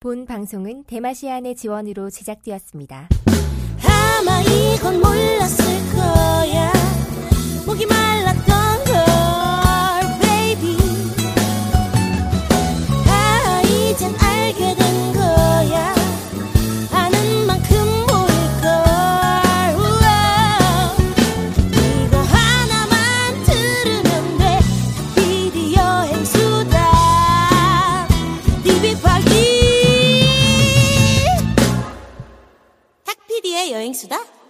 본 0.00 0.26
방송은 0.26 0.84
대마시안의 0.84 1.56
지원으로 1.56 2.08
제작되었습니다. 2.10 3.08
아마 3.82 4.40
이건 4.42 5.00
몰랐을 5.00 5.56
거야 5.92 6.72
말 7.84 8.07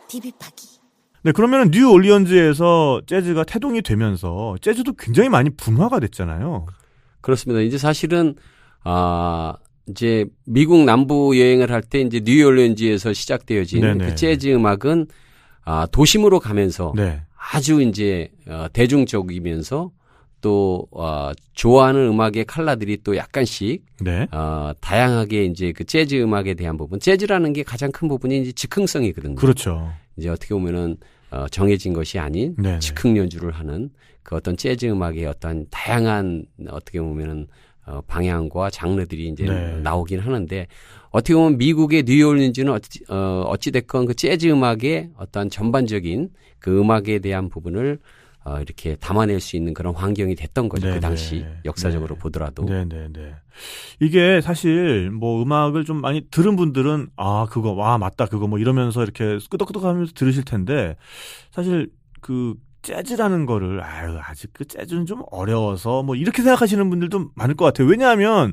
비비파기 0.09 0.67
네, 1.25 1.33
그러면은 1.33 1.71
뉴 1.71 1.91
올리언즈에서 1.91 3.03
재즈가 3.07 3.45
태동이 3.45 3.83
되면서 3.83 4.57
재즈도 4.61 4.95
굉장히 4.99 5.29
많이 5.29 5.51
분화가 5.51 5.99
됐잖아요. 6.01 6.67
그렇습니다. 7.21 7.61
이제 7.61 7.77
사실은 7.77 8.35
아 8.85 9.55
이제 9.89 10.27
미국 10.47 10.85
남부 10.85 11.39
여행을 11.39 11.71
할 11.73 11.83
때 11.83 12.01
이제 12.01 12.21
뉴올리언즈에서 12.25 13.13
시작되어진 13.13 13.81
네네. 13.81 14.05
그 14.07 14.15
재즈 14.15 14.49
음악은 14.49 15.07
아 15.65 15.87
도심으로 15.91 16.39
가면서 16.41 16.93
네. 16.95 17.23
아주 17.53 17.83
이제 17.83 18.31
어, 18.47 18.67
대중적이면서 18.73 19.91
또 20.41 20.87
어, 20.93 21.33
좋아하는 21.55 22.09
음악의 22.09 22.45
칼라들이 22.47 22.99
또 23.03 23.17
약간씩 23.17 23.85
네. 24.01 24.27
어, 24.31 24.73
다양하게 24.81 25.47
이제 25.47 25.73
그 25.73 25.85
재즈 25.85 26.15
음악에 26.23 26.55
대한 26.55 26.77
부분, 26.77 27.01
재즈라는 27.01 27.53
게 27.55 27.63
가장 27.65 27.91
큰 27.91 28.07
부분이 28.09 28.39
이제 28.43 28.53
즉흥성이거든요. 28.53 29.35
그렇죠. 29.35 29.91
이제 30.19 30.29
어떻게 30.29 30.55
보면은 30.55 30.97
어, 31.31 31.47
정해진 31.49 31.93
것이 31.93 32.19
아닌 32.19 32.55
네네. 32.57 32.81
즉흥 32.81 33.17
연주를 33.17 33.53
하는 33.53 33.91
그 34.23 34.35
어떤 34.37 34.57
재즈 34.57 34.87
음악의 34.87 35.27
어떤 35.27 35.67
다양한 35.71 36.45
어떻게 36.69 37.01
보면은 37.01 37.47
어, 37.87 38.03
방향과 38.07 38.69
장르들이 38.71 39.29
이제 39.29 39.45
네. 39.45 39.81
나오긴 39.83 40.21
하는데 40.21 40.67
어떻게 41.11 41.35
보면 41.35 41.57
미국의 41.57 42.03
뉴올린즈는 42.05 42.73
어찌, 42.73 43.01
어, 43.09 43.45
어찌됐건 43.49 44.07
그 44.07 44.15
재즈 44.15 44.47
음악의 44.49 45.11
어떤 45.17 45.49
전반적인 45.49 46.31
그 46.59 46.79
음악에 46.79 47.21
대한 47.21 47.49
부분을 47.49 47.99
어, 48.49 48.61
이렇게 48.61 48.97
담아낼 48.97 49.41
수 49.41 49.57
있는 49.57 49.75
그런 49.75 49.95
환경이 49.95 50.35
됐던 50.35 50.69
거죠. 50.69 50.87
네네. 50.87 50.97
그 50.97 51.01
당시 51.01 51.45
역사적으로 51.65 52.15
네. 52.15 52.19
보더라도. 52.19 52.65
네, 52.65 52.85
네, 52.87 53.09
네. 53.13 53.35
이게 54.01 54.41
사실 54.41 55.11
뭐 55.11 55.43
음악을 55.43 55.85
좀 55.85 56.01
많이 56.01 56.23
들은 56.31 56.57
분들은 56.57 57.09
아, 57.17 57.47
그거 57.51 57.73
와, 57.73 57.99
맞다. 57.99 58.27
그거 58.27 58.47
뭐 58.47 58.59
이러면서 58.59 59.03
이렇게 59.03 59.39
끄덕끄덕 59.51 59.85
하면서 59.85 60.13
들으실 60.15 60.45
텐데 60.45 60.97
사실 61.51 61.91
그 62.21 62.55
재즈라는 62.83 63.45
거를 63.45 63.83
아유, 63.83 64.19
아직 64.23 64.51
그 64.55 64.65
재즈는 64.65 65.05
좀 65.05 65.23
어려워서 65.31 66.03
뭐 66.03 66.15
이렇게 66.15 66.43
생각하시는 66.43 66.89
분들도 66.89 67.31
많을 67.35 67.55
것 67.55 67.67
같아요. 67.67 67.89
왜냐하면 67.89 68.53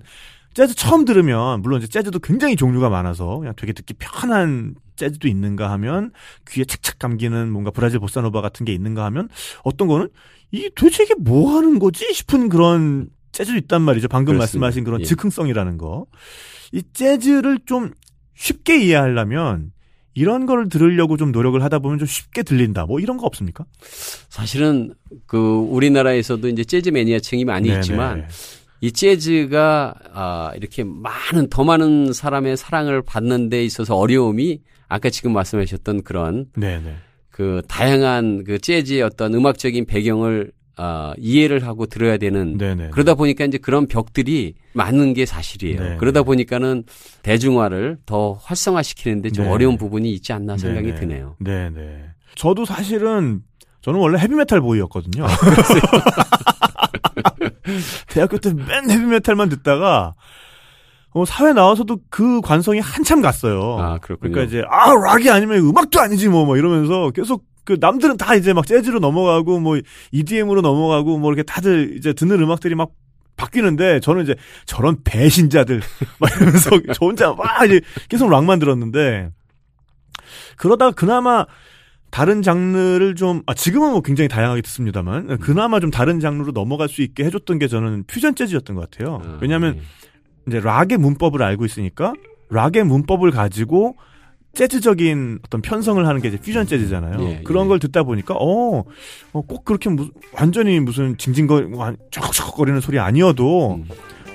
재즈 0.55 0.73
처음 0.73 1.03
들으면 1.05 1.61
물론 1.61 1.79
이제 1.79 1.87
재즈도 1.87 2.19
굉장히 2.19 2.55
종류가 2.55 2.89
많아서 2.89 3.37
그냥 3.39 3.53
되게 3.57 3.73
듣기 3.73 3.93
편한 3.99 4.73
재즈도 4.95 5.27
있는가 5.27 5.69
하면 5.71 6.11
귀에 6.47 6.63
착착 6.63 6.97
감기는 6.97 7.51
뭔가 7.51 7.71
브라질 7.71 7.99
보사노바 7.99 8.39
같은 8.41 8.65
게 8.65 8.73
있는가 8.73 9.03
하면 9.05 9.27
어떤 9.63 9.89
거는 9.89 10.07
이게 10.51 10.69
도대체 10.73 11.03
이게 11.03 11.13
뭐 11.15 11.55
하는 11.55 11.77
거지 11.77 12.11
싶은 12.13 12.47
그런 12.47 13.09
재즈도 13.33 13.57
있단 13.57 13.81
말이죠. 13.81 14.07
방금 14.07 14.35
그렇습니다. 14.35 14.65
말씀하신 14.65 14.85
그런 14.85 15.01
예. 15.01 15.03
즉흥성이라는 15.03 15.77
거. 15.77 16.07
이 16.71 16.81
재즈를 16.93 17.59
좀 17.65 17.91
쉽게 18.33 18.81
이해하려면 18.81 19.73
이런 20.13 20.45
거를 20.45 20.69
들으려고 20.69 21.17
좀 21.17 21.33
노력을 21.33 21.61
하다 21.61 21.79
보면 21.79 21.99
좀 21.99 22.07
쉽게 22.07 22.43
들린다. 22.43 22.85
뭐 22.85 23.01
이런 23.01 23.17
거 23.17 23.25
없습니까? 23.25 23.65
사실은 24.29 24.93
그 25.25 25.37
우리나라에서도 25.37 26.47
이제 26.47 26.63
재즈 26.63 26.89
매니아층이 26.89 27.43
많이 27.43 27.67
네네. 27.67 27.79
있지만 27.81 28.27
이 28.85 28.91
재즈가 28.91 29.95
아 30.13 30.51
이렇게 30.55 30.83
많은 30.83 31.49
더 31.49 31.63
많은 31.63 32.13
사람의 32.13 32.55
사랑을 32.55 33.01
받는 33.01 33.49
데 33.49 33.65
있어서 33.65 33.95
어려움이 33.95 34.61
아까 34.87 35.09
지금 35.09 35.33
말씀하셨던 35.33 36.03
그런 36.03 36.45
네네. 36.55 36.93
그 37.31 37.63
다양한 37.67 38.43
그 38.43 38.59
재즈의 38.59 39.01
어떤 39.01 39.33
음악적인 39.33 39.87
배경을 39.87 40.51
아 40.77 41.15
이해를 41.17 41.65
하고 41.65 41.87
들어야 41.87 42.17
되는 42.17 42.59
네네. 42.59 42.89
그러다 42.91 43.15
보니까 43.15 43.45
이제 43.45 43.57
그런 43.57 43.87
벽들이 43.87 44.53
많은 44.73 45.15
게 45.15 45.25
사실이에요. 45.25 45.81
네. 45.81 45.95
그러다 45.97 46.21
보니까는 46.21 46.83
대중화를 47.23 47.97
더 48.05 48.33
활성화시키는데 48.33 49.31
좀 49.31 49.45
네. 49.45 49.51
어려운 49.51 49.77
부분이 49.77 50.11
있지 50.11 50.31
않나 50.31 50.57
생각이 50.57 50.89
네네. 50.89 50.99
드네요. 50.99 51.37
네네. 51.39 52.03
저도 52.35 52.65
사실은 52.65 53.41
저는 53.81 53.99
원래 53.99 54.19
헤비메탈 54.19 54.61
보이였거든요. 54.61 55.25
대학교 58.07 58.37
때 58.37 58.53
맨 58.53 58.89
헤비메탈만 58.89 59.49
듣다가 59.49 60.13
어, 61.11 61.23
사회 61.25 61.53
나와서도 61.53 61.99
그 62.09 62.41
관성이 62.41 62.79
한참 62.79 63.21
갔어요. 63.21 63.77
아, 63.79 63.97
그렇군요. 63.99 64.33
그러니까 64.33 64.43
이제 64.49 64.63
아 64.69 64.93
락이 64.93 65.29
아니면 65.29 65.59
음악도 65.59 65.99
아니지 66.01 66.27
뭐, 66.27 66.45
뭐 66.45 66.57
이러면서 66.57 67.11
계속 67.11 67.45
그 67.63 67.77
남들은 67.79 68.17
다 68.17 68.35
이제 68.35 68.53
막 68.53 68.67
재즈로 68.67 68.99
넘어가고 68.99 69.59
뭐 69.59 69.79
EDM으로 70.11 70.61
넘어가고 70.61 71.17
뭐 71.17 71.31
이렇게 71.31 71.43
다들 71.43 71.95
이제 71.97 72.13
듣는 72.13 72.41
음악들이 72.41 72.75
막 72.75 72.89
바뀌는데 73.37 74.01
저는 74.01 74.23
이제 74.23 74.35
저런 74.65 74.97
배신자들 75.03 75.81
막 76.19 76.31
이러면서 76.35 76.69
저 76.93 77.05
혼자 77.05 77.33
막 77.33 77.65
이제 77.65 77.81
계속 78.09 78.29
락만 78.29 78.59
들었는데 78.59 79.29
그러다가 80.57 80.91
그나마 80.91 81.45
다른 82.15 82.41
장르를 82.41 83.15
좀, 83.15 83.41
아, 83.45 83.53
지금은 83.53 83.91
뭐 83.91 83.99
굉장히 83.99 84.29
다양하게 84.29 84.61
듣습니다만, 84.61 85.37
그나마 85.39 85.81
좀 85.81 85.91
다른 85.91 86.21
장르로 86.21 86.53
넘어갈 86.53 86.87
수 86.87 87.01
있게 87.01 87.25
해줬던 87.25 87.59
게 87.59 87.67
저는 87.67 88.05
퓨전 88.07 88.35
재즈였던 88.35 88.77
것 88.77 88.89
같아요. 88.89 89.21
아, 89.21 89.37
왜냐하면 89.41 89.75
네. 89.75 89.81
이제 90.47 90.61
락의 90.61 90.97
문법을 90.97 91.43
알고 91.43 91.65
있으니까 91.65 92.13
락의 92.47 92.85
문법을 92.85 93.31
가지고 93.31 93.97
재즈적인 94.53 95.39
어떤 95.45 95.61
편성을 95.61 96.07
하는 96.07 96.21
게 96.21 96.29
이제 96.29 96.37
퓨전 96.37 96.67
재즈잖아요. 96.67 97.21
예, 97.27 97.41
그런 97.43 97.65
예. 97.65 97.67
걸 97.67 97.79
듣다 97.79 98.03
보니까 98.03 98.33
어, 98.35 98.85
어, 99.33 99.41
꼭 99.41 99.65
그렇게 99.65 99.89
무, 99.89 100.09
완전히 100.31 100.79
무슨 100.79 101.17
징징거 101.17 101.95
쩍쩍거리는 102.11 102.79
소리 102.79 102.97
아니어도 102.97 103.73
음. 103.73 103.85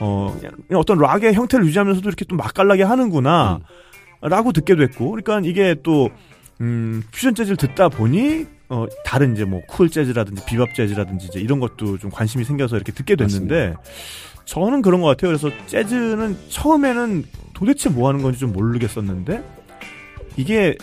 어 0.00 0.38
어떤 0.74 0.98
락의 0.98 1.32
형태를 1.32 1.64
유지하면서도 1.64 2.06
이렇게 2.06 2.26
또 2.26 2.36
맛깔나게 2.36 2.82
하는구나. 2.82 3.62
음. 3.62 3.80
라고 4.22 4.52
듣게 4.52 4.76
됐고, 4.76 5.10
그러니까 5.12 5.41
이게 5.42 5.76
또, 5.82 6.10
음, 6.60 7.03
퓨전 7.12 7.34
재즈를 7.34 7.56
듣다 7.56 7.88
보니, 7.88 8.47
어, 8.69 8.87
다른 9.04 9.34
이제 9.34 9.44
뭐, 9.44 9.60
쿨 9.69 9.91
재즈라든지 9.91 10.44
비밥 10.47 10.75
재즈라든지 10.75 11.26
이제 11.26 11.41
이런 11.41 11.60
것도 11.60 11.98
좀 11.98 12.10
관심이 12.10 12.44
생겨서 12.44 12.76
이렇게 12.76 12.93
듣게 12.93 13.16
됐는데, 13.16 13.75
저는 14.44 14.82
그런 14.82 15.00
것 15.00 15.09
같아요. 15.09 15.31
그래서 15.31 15.50
재즈는 15.66 16.37
처음에는 16.48 17.25
도대체 17.54 17.88
뭐 17.88 18.09
하는 18.09 18.22
건지 18.22 18.38
좀 18.38 18.53
모르겠었는데, 18.53 19.43
이게 20.37 20.76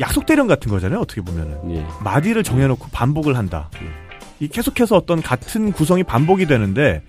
약속 0.00 0.26
대령 0.26 0.46
같은 0.46 0.70
거잖아요. 0.70 1.00
어떻게 1.00 1.20
보면은. 1.20 1.76
예. 1.76 1.86
마디를 2.02 2.42
정해놓고 2.42 2.88
반복을 2.92 3.36
한다. 3.36 3.70
음. 3.80 3.90
이 4.40 4.48
계속해서 4.48 4.96
어떤 4.96 5.22
같은 5.22 5.72
구성이 5.72 6.02
반복이 6.02 6.46
되는데 6.46 7.02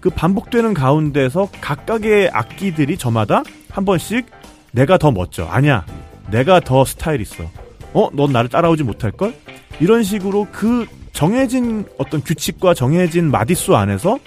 그 0.00 0.10
반복되는 0.10 0.74
가운데서 0.74 1.50
각각의 1.60 2.30
악기들이 2.32 2.96
저마다 2.96 3.44
한 3.68 3.84
번씩 3.84 4.26
내가 4.72 4.98
더 4.98 5.12
멋져. 5.12 5.44
아니야. 5.46 5.84
내가 6.30 6.60
더 6.60 6.84
스타일 6.84 7.20
있어. 7.20 7.44
어, 7.92 8.08
넌 8.12 8.32
나를 8.32 8.48
따라오지 8.48 8.84
못할 8.84 9.10
걸? 9.10 9.34
이런 9.80 10.02
식으로 10.02 10.46
그 10.52 10.86
정해진 11.12 11.86
어떤 11.98 12.22
규칙과 12.22 12.74
정해진 12.74 13.30
마디수 13.30 13.76
안에서 13.76 14.18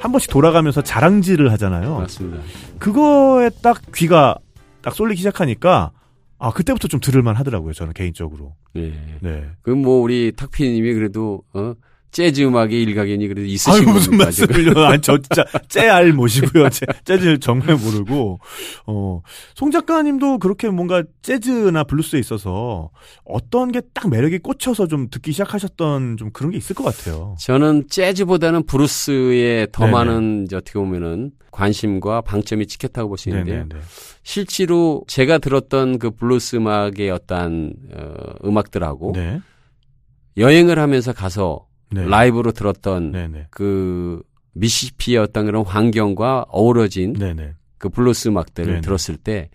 한 0.00 0.10
번씩 0.10 0.30
돌아가면서 0.30 0.82
자랑질을 0.82 1.52
하잖아요. 1.52 1.98
맞습니다. 1.98 2.42
그거에 2.78 3.50
딱 3.62 3.80
귀가 3.94 4.36
딱 4.82 4.94
쏠리기 4.94 5.18
시작하니까 5.18 5.92
아 6.38 6.50
그때부터 6.50 6.88
좀 6.88 6.98
들을만 6.98 7.36
하더라고요. 7.36 7.72
저는 7.72 7.92
개인적으로. 7.92 8.56
예. 8.74 8.92
네. 9.20 9.44
그뭐 9.62 10.02
우리 10.02 10.32
탁피님이 10.34 10.92
그래도 10.94 11.42
어 11.54 11.74
재즈 12.12 12.42
음악의 12.42 12.82
일가견이 12.82 13.26
그래도 13.26 13.40
아유 13.42 13.52
있으신 13.54 13.84
무슨 13.90 14.10
겁니까, 14.18 14.30
지금? 14.30 14.46
말씀을요? 14.54 14.84
아니 14.84 15.00
저 15.00 15.16
진짜 15.18 15.44
째알 15.68 16.12
모시고요. 16.12 16.68
재- 16.68 16.84
재즈 17.04 17.38
정말 17.40 17.76
모르고 17.76 18.38
어송 18.84 19.70
작가님도 19.70 20.38
그렇게 20.38 20.68
뭔가 20.68 21.02
재즈나 21.22 21.84
블루스에 21.84 22.20
있어서 22.20 22.90
어떤 23.24 23.72
게 23.72 23.80
딱 23.94 24.08
매력이 24.10 24.38
꽂혀서 24.38 24.86
좀 24.88 25.08
듣기 25.10 25.32
시작하셨던 25.32 26.16
좀 26.18 26.30
그런 26.32 26.52
게 26.52 26.58
있을 26.58 26.74
것 26.76 26.84
같아요. 26.84 27.34
저는 27.40 27.88
재즈보다는 27.88 28.64
브루스에 28.66 29.66
더 29.72 29.84
네네. 29.84 29.92
많은 29.92 30.44
이제 30.44 30.56
어떻게 30.56 30.78
보면은 30.78 31.32
관심과 31.50 32.22
방점이 32.22 32.66
찍혔다고 32.66 33.08
볼 33.10 33.18
수 33.18 33.28
있는데요. 33.28 33.64
네네네. 33.64 33.80
실제로 34.22 35.02
제가 35.08 35.38
들었던 35.38 35.98
그 35.98 36.10
블루스 36.10 36.56
음악의 36.56 37.10
어떤 37.10 37.74
어, 37.94 38.14
음악들하고 38.46 39.12
네. 39.14 39.40
여행을 40.36 40.78
하면서 40.78 41.12
가서 41.12 41.66
네. 41.92 42.06
라이브로 42.06 42.52
들었던 42.52 43.12
네네. 43.12 43.46
그 43.50 44.22
미시시피의 44.54 45.18
어떤 45.18 45.46
그런 45.46 45.64
환경과 45.64 46.46
어우러진 46.48 47.14
네네. 47.14 47.54
그 47.78 47.88
블루스 47.88 48.28
음악들을 48.28 48.66
네네. 48.66 48.80
들었을 48.82 49.16
때 49.16 49.50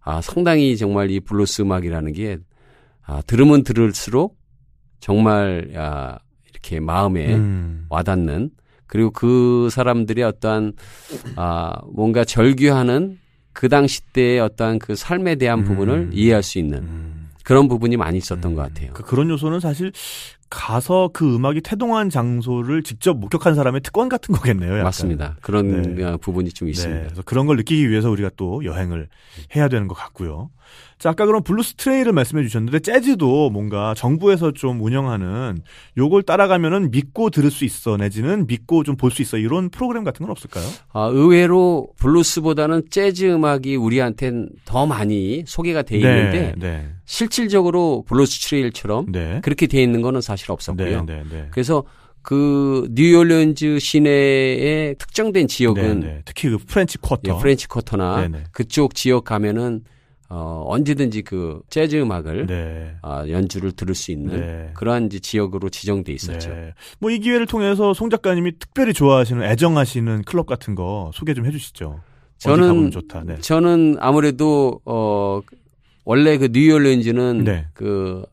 아, 0.00 0.20
상당히 0.20 0.76
정말 0.76 1.10
이 1.10 1.20
블루스 1.20 1.62
음악이라는 1.62 2.12
게 2.12 2.38
아, 3.04 3.22
들으면 3.26 3.64
들을수록 3.64 4.38
정말 5.00 5.72
아, 5.76 6.18
이렇게 6.48 6.80
마음에 6.80 7.34
음. 7.34 7.86
와닿는 7.88 8.50
그리고 8.86 9.10
그 9.10 9.68
사람들의 9.70 10.24
어떠한 10.24 10.72
아 11.34 11.74
뭔가 11.92 12.24
절규하는 12.24 13.18
그 13.52 13.68
당시 13.68 14.02
때의 14.12 14.40
어떠한 14.40 14.78
그 14.78 14.94
삶에 14.94 15.36
대한 15.36 15.60
음. 15.60 15.64
부분을 15.64 16.10
이해할 16.12 16.42
수 16.42 16.58
있는 16.58 16.78
음. 16.78 17.28
그런 17.42 17.68
부분이 17.68 17.96
많이 17.96 18.18
있었던 18.18 18.54
것 18.54 18.62
같아요. 18.62 18.92
그 18.92 19.02
그런 19.02 19.30
요소는 19.30 19.60
사실 19.60 19.92
가서 20.50 21.10
그 21.12 21.34
음악이 21.36 21.60
태동한 21.60 22.08
장소를 22.10 22.82
직접 22.82 23.18
목격한 23.18 23.54
사람의 23.54 23.80
특권 23.82 24.08
같은 24.08 24.34
거겠네요. 24.34 24.72
약간. 24.72 24.84
맞습니다. 24.84 25.36
그런 25.42 25.94
네. 25.96 26.04
어, 26.04 26.16
부분이 26.20 26.50
좀 26.50 26.66
네, 26.66 26.70
있습니다. 26.70 27.02
그래서 27.04 27.22
그런 27.22 27.46
걸 27.46 27.56
느끼기 27.56 27.88
위해서 27.90 28.10
우리가 28.10 28.30
또 28.36 28.64
여행을 28.64 29.08
해야 29.54 29.68
되는 29.68 29.88
것 29.88 29.94
같고요. 29.94 30.50
자, 30.98 31.10
아까 31.10 31.26
그런 31.26 31.42
블루스 31.42 31.74
트레일을 31.74 32.12
말씀해 32.12 32.42
주셨는데 32.42 32.80
재즈도 32.80 33.50
뭔가 33.50 33.94
정부에서 33.94 34.50
좀 34.52 34.80
운영하는 34.82 35.58
요걸 35.96 36.22
따라가면은 36.22 36.90
믿고 36.90 37.28
들을 37.30 37.50
수 37.50 37.64
있어 37.64 37.96
내지는 37.98 38.46
믿고 38.46 38.82
좀 38.82 38.96
볼 38.96 39.10
수 39.10 39.20
있어 39.22 39.36
이런 39.36 39.68
프로그램 39.68 40.04
같은 40.04 40.24
건 40.24 40.30
없을까요? 40.30 40.64
아, 40.92 41.04
의외로 41.12 41.88
블루스보다는 41.98 42.84
재즈 42.90 43.26
음악이 43.30 43.76
우리한텐 43.76 44.48
더 44.64 44.86
많이 44.86 45.44
소개가 45.46 45.82
돼 45.82 45.96
있는데 45.98 46.54
네, 46.56 46.88
실질적으로 47.04 48.04
블루스 48.08 48.48
트레일처럼 48.48 49.06
네, 49.12 49.40
그렇게 49.42 49.66
돼 49.66 49.82
있는 49.82 50.00
거는 50.02 50.20
사실 50.20 50.35
네, 50.44 50.52
없었고요. 50.52 51.04
네, 51.04 51.22
네. 51.30 51.48
그래서 51.50 51.84
그 52.22 52.88
뉴올리언즈 52.90 53.78
시내의 53.78 54.96
특정된 54.98 55.48
지역은 55.48 56.00
네, 56.00 56.06
네. 56.06 56.22
특히 56.24 56.50
그 56.50 56.58
프렌치 56.58 56.98
쿼터, 56.98 57.36
예, 57.36 57.38
프렌치 57.40 57.68
쿼터나. 57.68 58.28
그쪽 58.52 58.94
지역 58.94 59.24
가면은 59.24 59.82
어, 60.28 60.64
언제든지 60.66 61.22
그 61.22 61.60
재즈 61.70 61.96
음악을 61.96 62.46
네, 62.46 62.96
아, 63.02 63.24
연주를 63.28 63.70
들을 63.72 63.94
수 63.94 64.10
있는 64.10 64.40
네. 64.40 64.70
그러한 64.74 65.06
이제 65.06 65.20
지역으로 65.20 65.68
지정돼 65.68 66.12
있었죠. 66.12 66.50
네. 66.50 66.74
뭐이 66.98 67.20
기회를 67.20 67.46
통해서 67.46 67.94
송 67.94 68.10
작가님이 68.10 68.58
특별히 68.58 68.92
좋아하시는 68.92 69.42
애정하시는 69.44 70.22
클럽 70.22 70.46
같은 70.46 70.74
거 70.74 71.12
소개 71.14 71.32
좀 71.32 71.46
해주시죠. 71.46 72.00
저는 72.38 72.90
좋다. 72.90 73.22
네. 73.24 73.36
저는 73.36 73.98
아무래도 74.00 74.80
어 74.84 75.40
원래 76.04 76.38
그 76.38 76.48
뉴올리언즈는 76.52 77.44
네. 77.44 77.66
그 77.72 78.24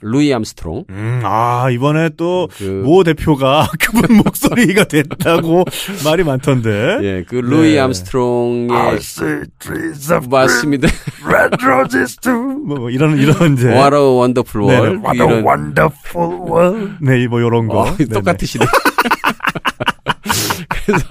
루이 0.00 0.32
암스트롱 0.32 0.84
음, 0.90 1.20
아 1.24 1.68
이번에 1.70 2.10
또 2.10 2.45
그 2.45 2.79
모 2.79 3.02
대표가 3.04 3.68
그분 3.80 4.18
목소리가 4.18 4.84
됐다고 4.84 5.64
말이 6.04 6.22
많던데. 6.22 6.98
예, 7.02 7.24
그 7.26 7.36
루이 7.36 7.72
네. 7.72 7.80
암스트롱의 7.80 8.96
see 8.98 9.42
trees 9.58 10.12
of 10.12 10.28
맞습니다. 10.28 10.88
red 11.26 11.56
roses 11.64 12.16
too. 12.16 12.34
뭐, 12.34 12.78
뭐 12.78 12.90
이런 12.90 13.18
이런 13.18 13.54
이제. 13.54 13.68
What 13.68 13.96
a 13.96 14.00
wonderful 14.00 14.68
네, 14.68 14.78
world. 14.78 15.02
what 15.04 15.20
a 15.20 15.26
이런 15.26 15.44
wonderful 15.44 16.40
world. 16.48 16.92
네, 17.00 17.26
뭐 17.26 17.40
이런 17.40 17.66
거. 17.66 17.80
어, 17.80 17.96
네네. 17.96 18.10
똑같으시네. 18.10 18.66
그래서 20.68 21.06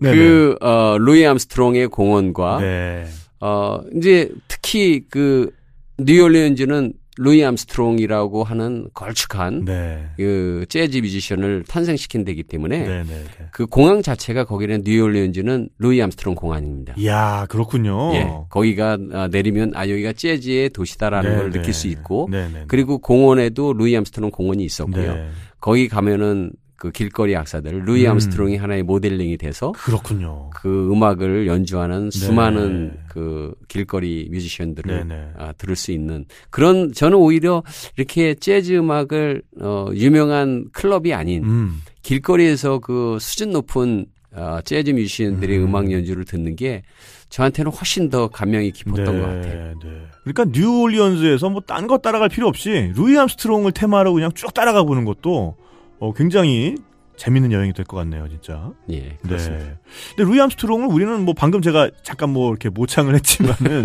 네네. 0.00 0.16
그 0.16 0.56
어, 0.60 0.96
루이 0.98 1.26
암스트롱의 1.26 1.88
공원과 1.88 2.58
네. 2.60 3.06
어 3.40 3.80
이제 3.96 4.30
특히 4.48 5.02
그 5.10 5.50
뉴올리언즈는 5.98 6.92
루이 7.18 7.44
암스트롱이라고 7.44 8.44
하는 8.44 8.88
걸쭉한 8.94 9.64
네. 9.64 10.08
그 10.16 10.64
재즈 10.68 10.98
뮤지션을 10.98 11.64
탄생시킨 11.66 12.24
데기 12.24 12.42
때문에 12.42 12.78
네, 12.78 13.02
네, 13.02 13.04
네. 13.04 13.46
그 13.52 13.66
공항 13.66 14.00
자체가 14.00 14.44
거기는 14.44 14.82
뉴올리언즈는 14.84 15.68
루이 15.78 16.00
암스트롱 16.02 16.34
공항입니다. 16.36 16.94
이야, 16.96 17.46
그렇군요. 17.48 18.14
예, 18.14 18.30
거기가 18.48 18.96
아, 19.12 19.28
내리면 19.28 19.72
아 19.74 19.88
여기가 19.88 20.12
재즈의 20.12 20.70
도시다라는 20.70 21.30
네, 21.30 21.36
걸 21.36 21.50
네. 21.50 21.58
느낄 21.58 21.74
수 21.74 21.88
있고 21.88 22.28
네, 22.30 22.48
네. 22.48 22.64
그리고 22.68 22.98
공원에도 22.98 23.72
루이 23.72 23.96
암스트롱 23.96 24.30
공원이 24.30 24.64
있었고요. 24.64 25.14
네. 25.14 25.28
거기 25.60 25.88
가면은 25.88 26.52
그 26.80 26.90
길거리 26.90 27.36
악사들 27.36 27.84
루이 27.84 28.06
음. 28.06 28.12
암스트롱이 28.12 28.56
하나의 28.56 28.82
모델링이 28.84 29.36
돼서 29.36 29.72
그렇군요. 29.72 30.48
그 30.54 30.90
음악을 30.90 31.46
연주하는 31.46 32.10
수많은 32.10 32.92
네. 32.94 33.00
그 33.06 33.54
길거리 33.68 34.26
뮤지션들을 34.30 35.06
네, 35.06 35.14
네. 35.14 35.28
아, 35.36 35.52
들을 35.52 35.76
수 35.76 35.92
있는 35.92 36.24
그런 36.48 36.90
저는 36.90 37.18
오히려 37.18 37.62
이렇게 37.98 38.34
재즈 38.34 38.72
음악을 38.78 39.42
어 39.60 39.88
유명한 39.92 40.64
클럽이 40.72 41.12
아닌 41.12 41.44
음. 41.44 41.82
길거리에서 42.00 42.78
그 42.78 43.18
수준 43.20 43.50
높은 43.50 44.06
어, 44.32 44.60
재즈 44.64 44.92
뮤지션들의 44.92 45.58
음. 45.58 45.64
음. 45.64 45.74
악 45.76 45.92
연주를 45.92 46.24
듣는 46.24 46.56
게 46.56 46.82
저한테는 47.28 47.72
훨씬 47.72 48.08
더 48.08 48.28
감명이 48.28 48.70
깊었던 48.70 49.04
것 49.04 49.20
같아요. 49.20 49.74
네. 49.84 50.06
그러니까 50.24 50.58
뉴올리언즈에서 50.58 51.50
뭐 51.50 51.60
딴 51.60 51.86
거 51.86 51.98
따라갈 51.98 52.30
필요 52.30 52.48
없이 52.48 52.90
루이 52.96 53.18
암스트롱을 53.18 53.72
테마로 53.72 54.14
그냥 54.14 54.32
쭉 54.32 54.54
따라가 54.54 54.82
보는 54.82 55.04
것도 55.04 55.56
어, 56.00 56.12
굉장히 56.12 56.74
재밌는 57.16 57.52
여행이 57.52 57.74
될 57.74 57.84
것 57.84 57.96
같네요, 57.98 58.28
진짜. 58.28 58.72
예, 58.90 59.18
그렇습니다. 59.22 59.64
네. 59.64 59.76
근데 60.16 60.30
루이 60.30 60.40
암스트롱을 60.40 60.86
우리는 60.86 61.24
뭐 61.24 61.34
방금 61.36 61.60
제가 61.60 61.90
잠깐 62.02 62.30
뭐 62.30 62.48
이렇게 62.50 62.70
모창을 62.70 63.14
했지만은 63.16 63.84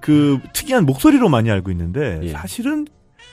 그 0.00 0.38
특이한 0.54 0.86
목소리로 0.86 1.28
많이 1.28 1.50
알고 1.50 1.70
있는데 1.72 2.20
예. 2.22 2.28
사실은 2.28 2.86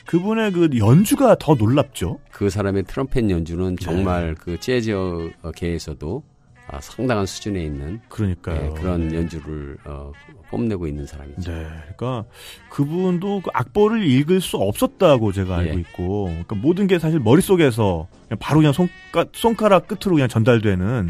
그분의 0.06 0.52
그 0.52 0.70
연주가 0.78 1.36
더 1.40 1.56
놀랍죠. 1.56 2.20
그 2.32 2.50
사람의 2.50 2.84
트럼펫 2.84 3.30
연주는 3.30 3.76
네. 3.76 3.84
정말 3.86 4.36
그 4.36 4.60
재즈계에서도 4.60 6.24
아, 6.70 6.82
상당한 6.82 7.26
수준에 7.26 7.64
있는 7.64 8.02
그러니까요. 8.10 8.74
예, 8.76 8.80
그런 8.82 9.14
연주를 9.14 9.78
어, 9.86 10.12
뽐내고 10.50 10.88
있는 10.88 11.06
사람이죠. 11.06 11.50
네, 11.50 11.66
그러니까 11.96 12.26
그분도 12.70 13.42
그 13.42 13.50
악보를 13.54 14.06
읽을 14.06 14.42
수 14.42 14.58
없었다고 14.58 15.32
제가 15.32 15.58
알고 15.58 15.76
예. 15.76 15.80
있고, 15.80 16.26
그러니까 16.26 16.56
모든 16.56 16.88
게 16.88 17.00
사실 17.00 17.20
머릿 17.20 17.46
속에서 17.46 18.08
그냥 18.28 18.40
바로 18.40 18.60
그냥 18.60 18.74
손가, 18.74 19.26
손가락 19.32 19.88
끝으로 19.88 20.16
그냥 20.16 20.28
전달되는 20.28 21.10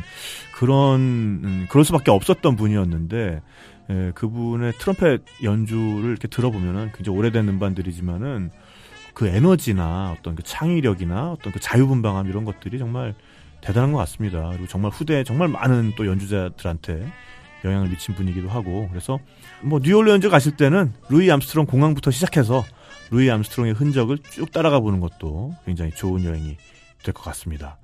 그런 0.54 1.00
음, 1.00 1.68
그럴 1.70 1.84
수밖에 1.84 2.12
없었던 2.12 2.56
분이었는데, 2.56 3.42
예, 3.90 4.12
그분의 4.14 4.74
트럼펫 4.74 5.22
연주를 5.44 6.12
이렇게 6.12 6.28
들어보면은 6.28 6.92
굉장히 6.94 7.18
오래된 7.18 7.48
음반들이지만은 7.50 8.52
그 9.16 9.26
에너지나 9.28 10.16
어떤 10.18 10.36
그 10.36 10.44
창의력이나 10.44 11.32
어떤 11.32 11.52
그 11.52 11.60
자유분방함 11.60 12.28
이런 12.28 12.46
것들이 12.46 12.78
정말 12.78 13.16
대단한 13.62 13.92
것 13.92 13.98
같습니다. 14.00 14.50
그리고 14.52 14.68
정말 14.68 14.92
후대에 14.92 15.24
정말 15.24 15.48
많은 15.48 15.94
또 15.98 16.06
연주자들한테 16.08 17.08
영향을 17.66 17.90
미친 17.90 18.14
분이기도 18.16 18.50
하고 18.50 18.88
그래서 18.90 19.20
뭐 19.62 19.80
뉴올리언즈 19.82 20.30
가실 20.30 20.56
때는 20.56 20.94
루이 21.10 21.30
암스트롱 21.32 21.66
공항부터 21.66 22.12
시작해서 22.12 22.64
루이 23.12 23.30
암스트롱의 23.32 23.74
흔적을 23.74 24.20
쭉 24.32 24.52
따라가 24.52 24.80
보는 24.80 25.00
것도 25.00 25.54
굉장히 25.66 25.92
좋은 25.92 26.24
여행이 26.24 26.58
될 27.04 27.14
것 27.14 27.24
같습니다. 27.24 27.78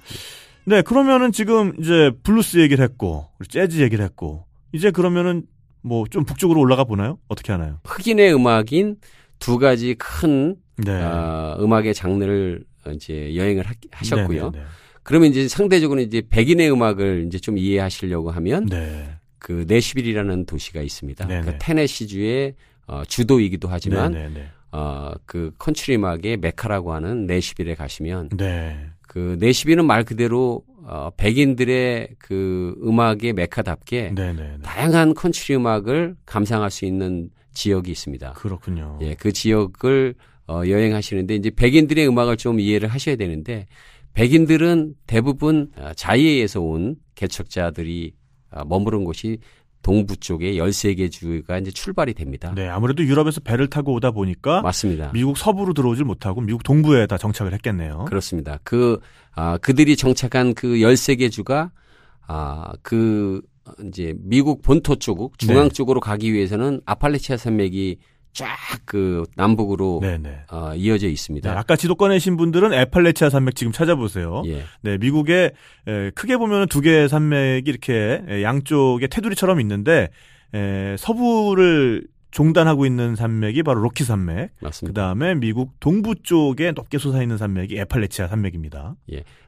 네, 0.65 0.81
그러면은 0.81 1.31
지금 1.31 1.73
이제 1.79 2.11
블루스 2.23 2.57
얘기를 2.59 2.83
했고 2.83 3.27
재즈 3.49 3.81
얘기를 3.81 4.03
했고 4.05 4.45
이제 4.73 4.91
그러면은 4.91 5.43
뭐 5.81 6.05
좀 6.09 6.23
북쪽으로 6.23 6.59
올라가 6.61 6.83
보나요? 6.85 7.17
어떻게 7.27 7.51
하나요? 7.51 7.79
흑인의 7.83 8.33
음악인 8.33 8.97
두 9.39 9.57
가지 9.57 9.95
큰 9.95 10.55
네. 10.77 10.91
아, 11.01 11.57
음악의 11.59 11.93
장르를 11.93 12.63
이제 12.93 13.35
여행을 13.35 13.65
하, 13.67 13.71
하셨고요. 13.91 14.51
네, 15.03 15.09
네, 15.09 15.09
그러면 15.09 15.29
이제 15.29 15.47
상대적으로 15.47 16.01
이제 16.01 16.21
백인의 16.29 16.71
음악을 16.71 17.25
이제 17.27 17.39
좀 17.39 17.57
이해하시려고 17.57 18.31
하면 18.31 18.65
네. 18.65 18.79
네. 18.79 19.09
그 19.37 19.65
내시빌이라는 19.67 20.45
도시가 20.45 20.81
있습니다. 20.81 21.27
네네. 21.27 21.41
그 21.45 21.57
테네시주의 21.59 22.55
어, 22.87 23.03
주도이기도 23.05 23.67
하지만 23.67 24.13
네, 24.13 24.29
네, 24.29 24.45
어, 24.71 25.11
그 25.25 25.51
컨트리 25.57 25.95
음악의 25.97 26.37
메카라고 26.37 26.93
하는 26.93 27.25
내시빌에 27.25 27.75
가시면 27.75 28.29
네. 28.29 28.37
네. 28.37 28.85
그 29.01 29.37
내시빌은 29.39 29.85
말 29.85 30.03
그대로 30.03 30.63
어, 30.85 31.09
백인들의 31.15 32.09
그 32.17 32.75
음악의 32.83 33.33
메카답게 33.33 34.13
네, 34.15 34.33
네, 34.33 34.33
네. 34.33 34.57
다양한 34.63 35.13
컨트리 35.13 35.55
음악을 35.55 36.15
감상할 36.25 36.71
수 36.71 36.85
있는 36.85 37.29
지역이 37.53 37.91
있습니다. 37.91 38.33
그렇군요. 38.33 38.97
예, 39.01 39.13
그 39.15 39.31
지역을 39.31 40.15
어, 40.47 40.63
여행하시는데 40.67 41.35
이제 41.35 41.49
백인들의 41.51 42.07
음악을 42.07 42.37
좀 42.37 42.59
이해를 42.59 42.89
하셔야 42.89 43.15
되는데 43.15 43.67
백인들은 44.13 44.95
대부분 45.07 45.71
아, 45.77 45.93
자이에에서 45.93 46.61
온 46.61 46.95
개척자들이 47.15 48.13
아, 48.51 48.63
머무른 48.65 49.03
곳이 49.03 49.39
동부 49.81 50.17
쪽에 50.17 50.53
13개 50.53 51.11
주가 51.11 51.57
이제 51.59 51.69
출발이 51.69 52.13
됩니다. 52.13 52.53
네, 52.55 52.67
아무래도 52.69 53.03
유럽에서 53.03 53.41
배를 53.41 53.67
타고 53.67 53.93
오다 53.93 54.11
보니까 54.11 54.61
맞습니다. 54.61 55.11
미국 55.13 55.37
서부로 55.37 55.73
들어오질 55.73 56.05
못하고 56.05 56.41
미국 56.41 56.63
동부에 56.63 57.05
다 57.05 57.17
정착을 57.17 57.53
했겠네요. 57.53 58.05
그렇습니다. 58.05 58.59
그, 58.63 58.99
아, 59.35 59.57
그들이 59.57 59.97
정착한 59.97 60.53
그 60.53 60.67
13개 60.77 61.29
주가, 61.29 61.71
아, 62.25 62.71
그, 62.81 63.41
이제 63.85 64.13
미국 64.19 64.61
본토 64.61 64.95
쪽, 64.95 65.37
중앙 65.37 65.63
네. 65.63 65.69
쪽으로 65.69 65.99
가기 65.99 66.33
위해서는 66.33 66.81
아팔레치아 66.85 67.37
산맥이 67.37 67.97
쫙 68.33 68.47
그 68.85 69.23
남북으로 69.35 69.99
네, 70.01 70.17
네. 70.17 70.41
어, 70.51 70.73
이어져 70.75 71.07
네, 71.07 71.13
있습니다. 71.13 71.57
아까 71.57 71.75
지도 71.75 71.95
꺼내신 71.95 72.35
분들은 72.37 72.73
에팔레치아 72.73 73.29
산맥 73.29 73.55
지금 73.55 73.71
찾아보세요. 73.71 74.43
예. 74.45 74.63
네, 74.81 74.97
미국에 74.97 75.51
에, 75.87 76.09
크게 76.11 76.37
보면 76.37 76.67
두 76.67 76.81
개의 76.81 77.07
산맥이 77.09 77.69
이렇게 77.69 78.21
에, 78.27 78.43
양쪽에 78.43 79.07
테두리처럼 79.07 79.59
있는데 79.61 80.09
에, 80.53 80.95
서부를 80.97 82.07
종단하고 82.31 82.87
있는 82.87 83.15
산맥이 83.15 83.61
바로 83.61 83.81
로키 83.81 84.03
산맥. 84.03 84.49
그 84.59 84.65
맞습니다. 84.65 85.01
다음에 85.03 85.35
미국 85.35 85.79
동부 85.79 86.15
쪽에 86.23 86.71
높게 86.71 86.97
솟아 86.97 87.21
있는 87.21 87.37
산맥이 87.37 87.77
에팔레치아 87.77 88.27
산맥입니다. 88.27 88.95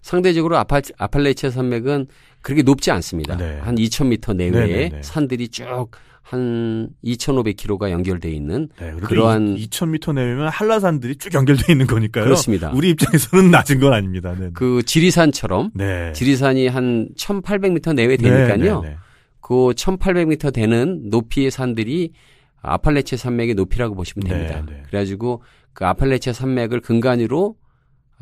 상대적으로 0.04 0.58
아팔, 0.58 0.84
아팔레치아 0.98 1.50
산맥은 1.50 2.06
그렇게 2.42 2.62
높지 2.62 2.92
않습니다. 2.92 3.36
네. 3.38 3.58
한 3.60 3.74
2,000m 3.76 4.36
내외의 4.36 4.68
네, 4.68 4.76
네, 4.76 4.90
네. 4.90 5.02
산들이 5.02 5.48
쭉 5.50 5.90
한 6.28 6.90
2,500km가 7.04 7.92
연결돼 7.92 8.32
있는 8.32 8.68
네, 8.80 8.94
그러한- 8.94 9.60
2,000m 9.60 10.16
내면 10.16 10.48
한라산들이 10.48 11.18
쭉 11.18 11.32
연결돼 11.36 11.72
있는 11.72 11.86
거니까요. 11.86 12.24
그렇습니다. 12.24 12.72
우리 12.74 12.90
입장에서는 12.90 13.52
낮은 13.52 13.80
건 13.80 13.94
아닙니다. 13.94 14.36
네. 14.38 14.50
그 14.56 14.82
지리산처럼 14.84 15.70
네. 15.76 16.12
지리산이 16.14 16.68
한 16.68 17.10
1,800m 17.16 17.94
내외 17.94 18.18
되니까요. 18.18 18.82
네, 18.82 18.88
네, 18.88 18.94
네. 18.94 18.98
그 19.40 19.54
1,800m 19.76 20.52
되는 20.52 21.10
높이의 21.12 21.52
산들이 21.52 22.14
아팔레치아 22.64 23.20
산맥의 23.20 23.54
높이라고 23.54 23.94
보시면 23.94 24.28
됩니다. 24.28 24.66
그래가지고 24.88 25.44
그 25.74 25.86
아팔레치아 25.86 26.34
산맥을 26.34 26.80
근간으로 26.82 27.56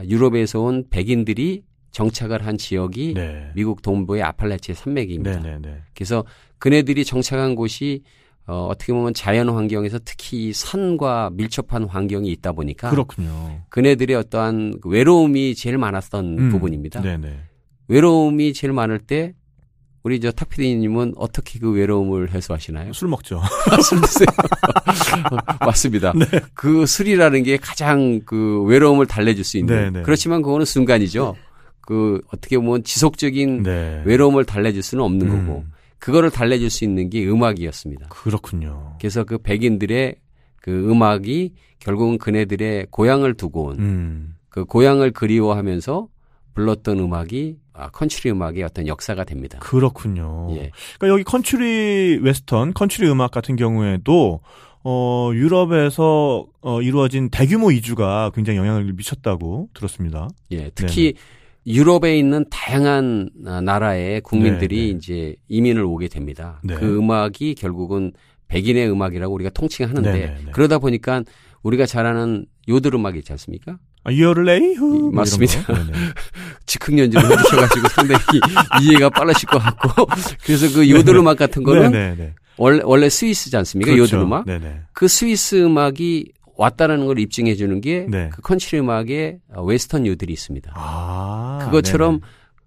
유럽에서 0.03 0.59
온 0.59 0.83
백인들이 0.89 1.63
정착을 1.91 2.45
한 2.45 2.57
지역이 2.57 3.13
네. 3.13 3.51
미국 3.55 3.81
동부의 3.81 4.23
아팔레치아 4.23 4.75
산맥입니다. 4.75 5.41
그래서 5.93 6.25
그네들이 6.63 7.03
정착한 7.03 7.55
곳이 7.55 8.03
어, 8.47 8.67
어떻게 8.71 8.93
보면 8.93 9.13
자연 9.13 9.49
환경에서 9.49 9.99
특히 10.05 10.53
산과 10.53 11.31
밀접한 11.33 11.83
환경이 11.83 12.31
있다 12.31 12.53
보니까 12.53 12.89
그렇군요. 12.89 13.65
그네들의 13.67 14.15
어떠한 14.15 14.79
그 14.79 14.87
외로움이 14.87 15.55
제일 15.55 15.77
많았던 15.77 16.39
음, 16.39 16.49
부분입니다. 16.51 17.01
네, 17.01 17.17
네. 17.17 17.37
외로움이 17.89 18.53
제일 18.53 18.71
많을 18.71 18.99
때 18.99 19.33
우리 20.03 20.21
저 20.21 20.31
탁피디님은 20.31 21.15
어떻게 21.17 21.59
그 21.59 21.69
외로움을 21.69 22.31
해소하시나요? 22.31 22.93
술 22.93 23.09
먹죠. 23.09 23.41
술 23.83 23.99
드세요. 23.99 24.27
맞습니다. 25.59 26.13
네. 26.13 26.25
그 26.53 26.85
술이라는 26.85 27.43
게 27.43 27.57
가장 27.57 28.21
그 28.23 28.63
외로움을 28.63 29.05
달래줄 29.05 29.43
수 29.43 29.57
있는. 29.57 29.75
네, 29.75 29.89
네. 29.89 30.01
그렇지만 30.01 30.41
그거는 30.41 30.65
순간이죠. 30.65 31.35
그 31.81 32.21
어떻게 32.33 32.57
보면 32.57 32.85
지속적인 32.85 33.63
네. 33.63 34.01
외로움을 34.05 34.45
달래줄 34.45 34.81
수는 34.81 35.03
없는 35.03 35.29
음, 35.29 35.45
거고 35.45 35.65
그거를 36.03 36.31
달래줄 36.31 36.69
수 36.69 36.83
있는 36.83 37.09
게 37.09 37.25
음악이었습니다. 37.25 38.09
그렇군요. 38.09 38.97
그래서 38.99 39.23
그 39.23 39.37
백인들의 39.37 40.15
그 40.57 40.91
음악이 40.91 41.53
결국은 41.79 42.17
그네들의 42.17 42.87
고향을 42.91 43.35
두고 43.35 43.67
온 43.67 43.79
음. 43.79 44.35
그 44.49 44.65
고향을 44.65 45.11
그리워하면서 45.11 46.09
불렀던 46.55 46.99
음악이 46.99 47.57
아, 47.71 47.89
컨츄리 47.89 48.31
음악의 48.31 48.63
어떤 48.63 48.85
역사가 48.85 49.23
됩니다. 49.23 49.59
그렇군요. 49.59 50.49
예. 50.51 50.71
그러니까 50.99 51.07
여기 51.07 51.23
컨츄리 51.23 52.19
웨스턴, 52.21 52.73
컨츄리 52.73 53.09
음악 53.09 53.31
같은 53.31 53.55
경우에도 53.55 54.41
어, 54.83 55.31
유럽에서 55.33 56.45
어, 56.59 56.81
이루어진 56.81 57.29
대규모 57.29 57.71
이주가 57.71 58.29
굉장히 58.35 58.59
영향을 58.59 58.91
미쳤다고 58.91 59.69
들었습니다. 59.73 60.27
예, 60.51 60.69
특히 60.75 61.13
유럽에 61.65 62.17
있는 62.17 62.45
다양한 62.49 63.29
아, 63.45 63.61
나라의 63.61 64.21
국민들이 64.21 64.75
네, 64.77 64.81
네. 64.83 64.97
이제 64.97 65.35
이민을 65.47 65.83
오게 65.83 66.07
됩니다. 66.07 66.59
네. 66.63 66.75
그 66.75 66.97
음악이 66.97 67.55
결국은 67.55 68.11
백인의 68.47 68.89
음악이라고 68.91 69.33
우리가 69.33 69.49
통칭하는데 69.51 70.11
네, 70.11 70.19
네, 70.19 70.37
네. 70.45 70.51
그러다 70.51 70.79
보니까 70.79 71.23
우리가 71.63 71.85
잘 71.85 72.05
아는 72.05 72.45
요들 72.67 72.93
음악이 72.95 73.19
있지 73.19 73.31
않습니까? 73.31 73.77
아, 74.03 74.11
이어를레이후 74.11 74.85
뭐 74.85 75.11
맞습니다. 75.11 75.63
거. 75.63 75.73
네네. 75.73 75.91
즉흥 76.65 76.99
연주를 76.99 77.31
해주셔가지고 77.31 77.87
상당히 77.89 78.21
이해가 78.81 79.09
빠르실 79.09 79.47
것 79.47 79.59
같고 79.59 80.07
그래서 80.43 80.73
그 80.73 80.89
요들 80.89 81.15
음악 81.15 81.37
같은 81.37 81.63
거는 81.63 81.91
네네네. 81.91 82.33
원래 82.57 82.81
원래 82.83 83.09
스위스지 83.09 83.55
않습니까? 83.57 83.91
그렇죠. 83.91 84.17
요들 84.17 84.25
음악 84.25 84.45
네네. 84.45 84.81
그 84.91 85.07
스위스 85.07 85.63
음악이 85.63 86.31
왔다라는 86.55 87.05
걸 87.05 87.19
입증해 87.19 87.55
주는 87.55 87.81
게 87.81 87.93
그 87.93 88.11
네. 88.11 88.29
컨트리 88.41 88.79
음악의 88.79 89.39
어, 89.55 89.63
웨스턴 89.63 90.05
요들이 90.05 90.33
있습니다. 90.33 90.71
아. 90.75 91.59
그것처럼 91.65 92.21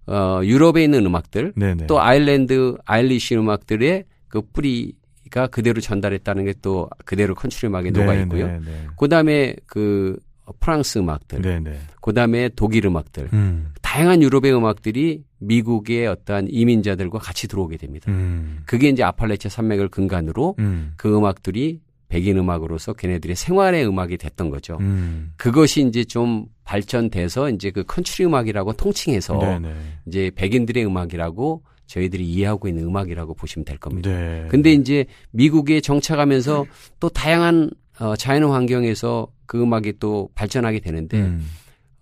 어, 0.07 0.41
유럽에 0.43 0.83
있는 0.83 1.05
음악들 1.05 1.53
네네. 1.55 1.87
또 1.87 2.01
아일랜드 2.01 2.77
Irish 2.85 3.35
음악들의 3.35 4.05
그 4.27 4.41
뿌리가 4.41 5.47
그대로 5.47 5.81
전달했다는 5.81 6.45
게 6.45 6.53
또 6.61 6.89
그대로 7.05 7.35
컨트리 7.35 7.67
음악에 7.67 7.91
녹아 7.91 8.13
있고요. 8.15 8.47
네네. 8.47 8.87
그다음에 8.97 9.55
그 9.65 10.17
프랑스 10.59 10.97
음악들, 10.97 11.41
네네. 11.41 11.77
그다음에 12.01 12.49
독일 12.55 12.85
음악들, 12.85 13.29
음. 13.33 13.73
다양한 13.81 14.21
유럽의 14.21 14.55
음악들이 14.55 15.23
미국의 15.39 16.07
어떠한 16.07 16.47
이민자들과 16.49 17.19
같이 17.19 17.47
들어오게 17.47 17.77
됩니다. 17.77 18.09
음. 18.11 18.59
그게 18.65 18.89
이제 18.89 19.03
아팔레치아 19.03 19.49
산맥을 19.49 19.89
근간으로 19.89 20.55
음. 20.59 20.93
그 20.95 21.15
음악들이 21.15 21.81
백인 22.09 22.37
음악으로서 22.37 22.93
걔네들의 22.93 23.35
생활의 23.35 23.87
음악이 23.87 24.17
됐던 24.17 24.49
거죠. 24.49 24.77
음. 24.79 25.33
그것이 25.35 25.85
이제 25.85 26.03
좀 26.03 26.45
발전돼서 26.63 27.49
이제 27.49 27.71
그 27.71 27.83
컨트리 27.83 28.25
음악이라고 28.25 28.73
통칭해서 28.73 29.37
네네. 29.39 29.73
이제 30.07 30.31
백인들의 30.35 30.85
음악이라고 30.85 31.63
저희들이 31.85 32.25
이해하고 32.25 32.67
있는 32.67 32.83
음악이라고 32.85 33.33
보시면 33.33 33.65
될 33.65 33.77
겁니다. 33.77 34.09
네. 34.09 34.47
근데 34.49 34.73
이제 34.73 35.05
미국에 35.31 35.81
정착하면서 35.81 36.65
또 36.99 37.09
다양한 37.09 37.71
어, 37.99 38.15
자연 38.15 38.43
환경에서 38.43 39.27
그 39.45 39.61
음악이 39.61 39.93
또 39.99 40.29
발전하게 40.35 40.79
되는데 40.81 41.19
음. 41.19 41.45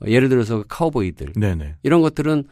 어, 0.01 0.07
예를 0.07 0.29
들어서 0.29 0.63
카우보이들 0.67 1.33
네네. 1.33 1.75
이런 1.83 2.01
것들은 2.01 2.45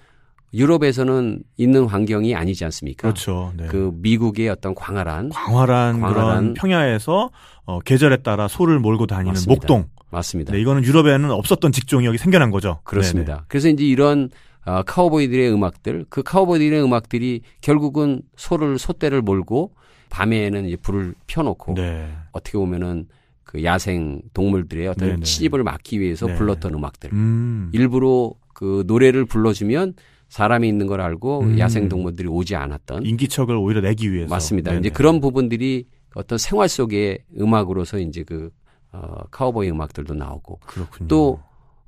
유럽에서는 0.54 1.42
있는 1.58 1.86
환경이 1.86 2.36
아니지 2.36 2.64
않습니까? 2.66 3.02
그렇죠. 3.10 3.54
네. 3.58 3.68
그 3.68 3.92
미국의 3.96 4.50
어떤 4.50 4.76
광활한 4.76 5.30
광활한, 5.30 5.96
그런 6.00 6.14
광활한 6.14 6.54
평야에서 6.54 7.32
어, 7.66 7.80
계절에 7.80 8.18
따라 8.18 8.48
소를 8.48 8.80
몰고 8.80 9.08
다니는 9.08 9.32
맞습니다. 9.32 9.52
목동. 9.52 9.90
맞습니다. 10.12 10.54
네, 10.54 10.62
이거는 10.62 10.84
유럽에는 10.84 11.32
없었던 11.32 11.72
직종이 11.72 12.06
여기 12.06 12.20
생겨난 12.20 12.52
거죠. 12.52 12.80
그렇습니다. 12.84 13.46
그래서 13.48 13.68
이제 13.70 13.84
이런 13.84 14.30
어, 14.66 14.84
카우보이들의 14.84 15.52
음악들, 15.52 16.06
그 16.10 16.24
카우보이들의 16.24 16.84
음악들이 16.84 17.42
결국은 17.62 18.22
소를 18.38 18.78
소떼를 18.78 19.22
몰고 19.22 19.74
밤에는 20.10 20.66
이제 20.68 20.76
불을 20.78 21.16
펴놓고 21.28 21.74
네네. 21.74 21.90
네. 21.90 22.12
어떻게 22.32 22.58
보면은 22.58 23.08
그 23.44 23.64
야생 23.64 24.22
동물들의 24.34 24.88
어떤 24.88 25.10
네네. 25.10 25.22
침입을 25.24 25.64
막기 25.64 26.00
위해서 26.00 26.28
네. 26.28 26.36
불렀던 26.36 26.74
음악들. 26.76 27.12
음. 27.12 27.70
일부러 27.74 28.32
그 28.54 28.84
노래를 28.86 29.26
불러주면 29.26 29.96
사람이 30.34 30.68
있는 30.68 30.88
걸 30.88 31.00
알고 31.00 31.42
음. 31.42 31.60
야생 31.60 31.88
동물들이 31.88 32.28
오지 32.28 32.56
않았던 32.56 33.06
인기척을 33.06 33.56
오히려 33.56 33.82
내기 33.82 34.12
위해서. 34.12 34.34
맞습니다. 34.34 34.72
네네. 34.72 34.80
이제 34.80 34.90
그런 34.90 35.22
부분들이 35.22 35.86
어떤 36.16 36.40
생활 36.40 36.68
속의 36.70 37.20
음악으로서 37.40 38.00
이제 38.00 38.24
그 38.24 38.50
어, 38.92 39.25
카우보이 39.30 39.70
음악들도 39.70 40.16
나오고 40.16 40.60
그렇군요. 40.66 41.08
또 41.08 41.40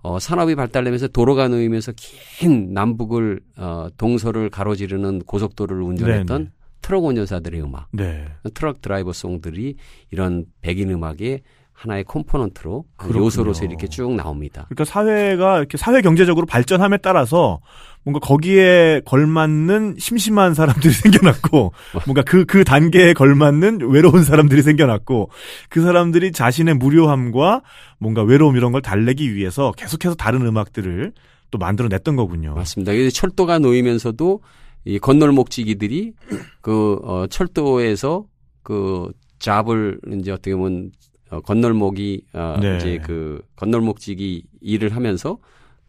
어, 0.03 0.19
산업이 0.19 0.53
발달되면서 0.53 1.07
도로가 1.07 1.47
놓이면서 1.47 1.93
긴 1.95 2.71
남북을 2.71 3.39
어, 3.57 3.87
동서를 3.97 4.51
가로지르는 4.51 5.23
고속도로를 5.23 5.81
운전했던 5.81 6.37
네네. 6.37 6.51
트럭 6.81 7.03
운전사들의 7.03 7.63
음악, 7.63 7.87
네. 7.93 8.27
트럭 8.53 8.79
드라이버 8.79 9.11
송들이 9.11 9.75
이런 10.11 10.45
백인 10.61 10.91
음악의 10.91 11.41
하나의 11.75 12.05
콤포넌트로 12.05 12.85
그. 12.95 13.13
요소로서 13.13 13.65
이렇게 13.65 13.87
쭉 13.87 14.15
나옵니다. 14.15 14.65
그러니까 14.69 14.85
사회가 14.85 15.57
이렇게 15.57 15.77
사회 15.77 16.01
경제적으로 16.01 16.45
발전함에 16.45 16.97
따라서 16.97 17.59
뭔가 18.03 18.19
거기에 18.19 19.01
걸맞는 19.05 19.95
심심한 19.99 20.53
사람들이 20.53 20.93
생겨났고 20.93 21.73
뭔가 22.05 22.21
그그 22.23 22.63
단계에 22.63 23.13
걸맞는 23.13 23.81
외로운 23.89 24.23
사람들이 24.23 24.61
생겨났고 24.61 25.29
그 25.69 25.81
사람들이 25.81 26.31
자신의 26.31 26.75
무료함과 26.75 27.61
뭔가 27.99 28.23
외로움 28.23 28.55
이런 28.55 28.71
걸 28.71 28.81
달래기 28.81 29.35
위해서 29.35 29.71
계속해서 29.73 30.15
다른 30.15 30.45
음악들을 30.45 31.13
또 31.51 31.57
만들어냈던 31.57 32.15
거군요. 32.15 32.55
맞습니다. 32.55 32.93
철도가 33.11 33.59
놓이면서도 33.59 34.41
이 34.85 34.99
건널목지기들이 34.99 36.13
그 36.61 36.99
어, 37.03 37.27
철도에서 37.27 38.25
그 38.63 39.11
잡을 39.39 39.99
이제 40.19 40.31
어떻게 40.31 40.55
보면 40.55 40.91
어, 41.29 41.41
건널목이 41.41 42.23
어, 42.33 42.57
네. 42.61 42.77
이제 42.77 42.99
그 43.03 43.41
건널목지기 43.55 44.43
일을 44.61 44.95
하면서 44.95 45.37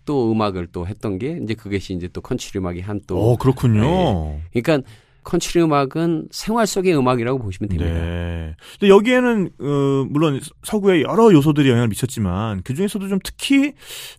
또 0.04 0.32
음악을 0.32 0.68
또 0.72 0.86
했던 0.86 1.18
게 1.18 1.38
이제 1.42 1.54
그것이 1.54 1.94
이제 1.94 2.08
또 2.12 2.20
컨츄리 2.20 2.60
음악이 2.60 2.80
한또오 2.80 3.36
그렇군요. 3.36 4.40
그러니까 4.52 4.88
컨츄리 5.24 5.64
음악은 5.64 6.28
생활 6.30 6.66
속의 6.66 6.96
음악이라고 6.96 7.40
보시면 7.40 7.68
됩니다. 7.68 7.92
네. 7.92 8.54
근데 8.78 8.88
여기에는 8.88 9.50
어, 9.60 10.06
물론 10.08 10.40
서구의 10.62 11.02
여러 11.02 11.32
요소들이 11.32 11.68
영향을 11.68 11.88
미쳤지만 11.88 12.62
그 12.62 12.74
중에서도 12.74 13.08
좀 13.08 13.18
특히 13.22 13.72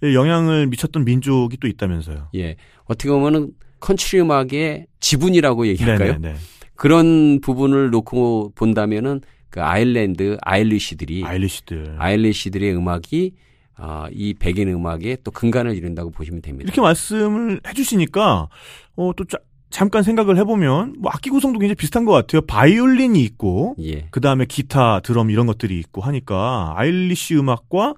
영향을 0.03 0.67
미쳤던 0.67 1.05
민족이 1.05 1.57
또 1.57 1.67
있다면서요. 1.67 2.27
예. 2.35 2.57
어떻게 2.83 3.09
보면은 3.09 3.51
컨츄리 3.79 4.21
음악의 4.21 4.87
지분이라고 4.99 5.67
얘기할까요? 5.67 6.13
네네네. 6.13 6.35
그런 6.75 7.39
부분을 7.41 7.89
놓고 7.89 8.51
본다면은 8.55 9.21
그 9.57 9.63
아일랜드 9.63 10.37
아일리시들이 10.41 11.25
아일리시들. 11.25 11.95
아일리시들의 11.97 12.75
음악이 12.75 13.31
아, 13.75 14.07
이 14.11 14.35
백인 14.35 14.69
음악의 14.69 15.17
또 15.23 15.31
근간을 15.31 15.75
이룬다고 15.75 16.11
보시면 16.11 16.43
됩니다. 16.43 16.63
이렇게 16.67 16.79
말씀을 16.79 17.61
해주시니까 17.67 18.49
어, 18.97 19.11
또 19.15 19.23
짜- 19.25 19.39
잠깐 19.71 20.03
생각을 20.03 20.37
해보면 20.37 20.97
뭐 20.99 21.11
악기 21.11 21.31
구성도 21.31 21.57
굉장히 21.57 21.73
비슷한 21.75 22.05
것 22.05 22.11
같아요. 22.11 22.41
바이올린이 22.41 23.19
있고 23.23 23.75
예. 23.81 24.07
그 24.11 24.21
다음에 24.21 24.45
기타, 24.45 24.99
드럼 24.99 25.31
이런 25.31 25.47
것들이 25.47 25.79
있고 25.79 26.01
하니까 26.01 26.73
Irish 26.77 27.35
음악과 27.35 27.95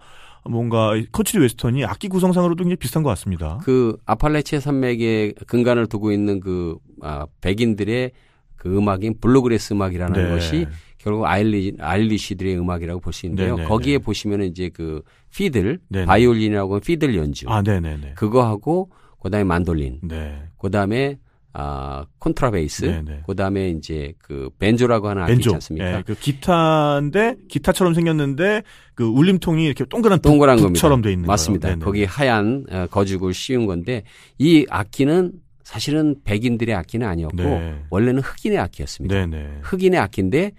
뭔가 0.49 0.93
country 1.11 1.41
western이 1.41 1.83
악기 1.83 2.07
구성상으로도 2.07 2.63
굉장히 2.63 2.77
비슷한 2.77 3.03
것 3.03 3.09
같습니다. 3.09 3.59
그 3.63 3.97
아팔레치아 4.05 4.61
산맥에 4.61 5.33
근간을 5.45 5.87
두고 5.87 6.13
있는 6.13 6.39
그 6.39 6.77
아, 7.01 7.25
백인들의 7.41 8.11
그 8.55 8.77
음악인 8.77 9.15
bluegrass 9.21 9.73
음악이라는 9.73 10.21
네. 10.23 10.29
것이 10.29 10.67
결국 10.99 11.25
Iri- 11.25 11.73
Irish들의 11.79 12.57
음악이라고 12.59 12.99
볼 12.99 13.13
수 13.13 13.25
있는데요. 13.25 13.55
네, 13.55 13.63
네, 13.63 13.67
거기에 13.67 13.97
네. 13.97 14.03
보시면은 14.03 14.45
이제 14.47 14.69
그 14.69 15.01
fiddle, 15.33 15.79
네, 15.87 15.99
네. 16.01 16.05
바이올린이라고 16.05 16.79
fiddle 16.81 17.15
연주, 17.15 17.49
아, 17.49 17.61
네네네. 17.61 18.13
그거 18.15 18.45
하고 18.45 18.89
그다음에 19.21 19.43
만돌린, 19.45 19.99
네. 20.03 20.41
그다음에 20.59 21.17
아 21.53 22.05
콘트라베이스, 22.19 22.85
네네. 22.85 23.23
그다음에 23.25 23.69
이제 23.71 24.13
그 24.19 24.49
벤조라고 24.59 25.07
하는 25.09 25.23
악기 25.23 25.33
있지. 25.33 25.49
않습니까? 25.51 25.97
예, 25.97 26.03
그 26.05 26.13
기타인데 26.13 27.37
기타처럼 27.47 27.93
생겼는데 27.95 28.61
그 28.93 29.05
울림통이 29.05 29.65
이렇게 29.65 29.83
동그란 29.85 30.19
북, 30.19 30.29
동그란 30.29 30.57
겁니다. 30.57 30.73
북처럼 30.73 31.01
돼 31.01 31.11
있는 31.13 31.25
맞습니다. 31.25 31.69
네네. 31.69 31.83
거기 31.83 32.03
하얀 32.03 32.65
어, 32.71 32.85
거죽을 32.91 33.33
씌운 33.33 33.65
건데 33.65 34.03
이 34.37 34.65
악기는 34.69 35.31
사실은 35.63 36.15
백인들의 36.23 36.73
악기는 36.75 37.05
아니었고 37.07 37.35
네. 37.37 37.81
원래는 37.89 38.21
흑인의 38.21 38.57
악기였습니다. 38.59 39.15
네네. 39.15 39.59
흑인의 39.63 39.99
악기인데 39.99 40.51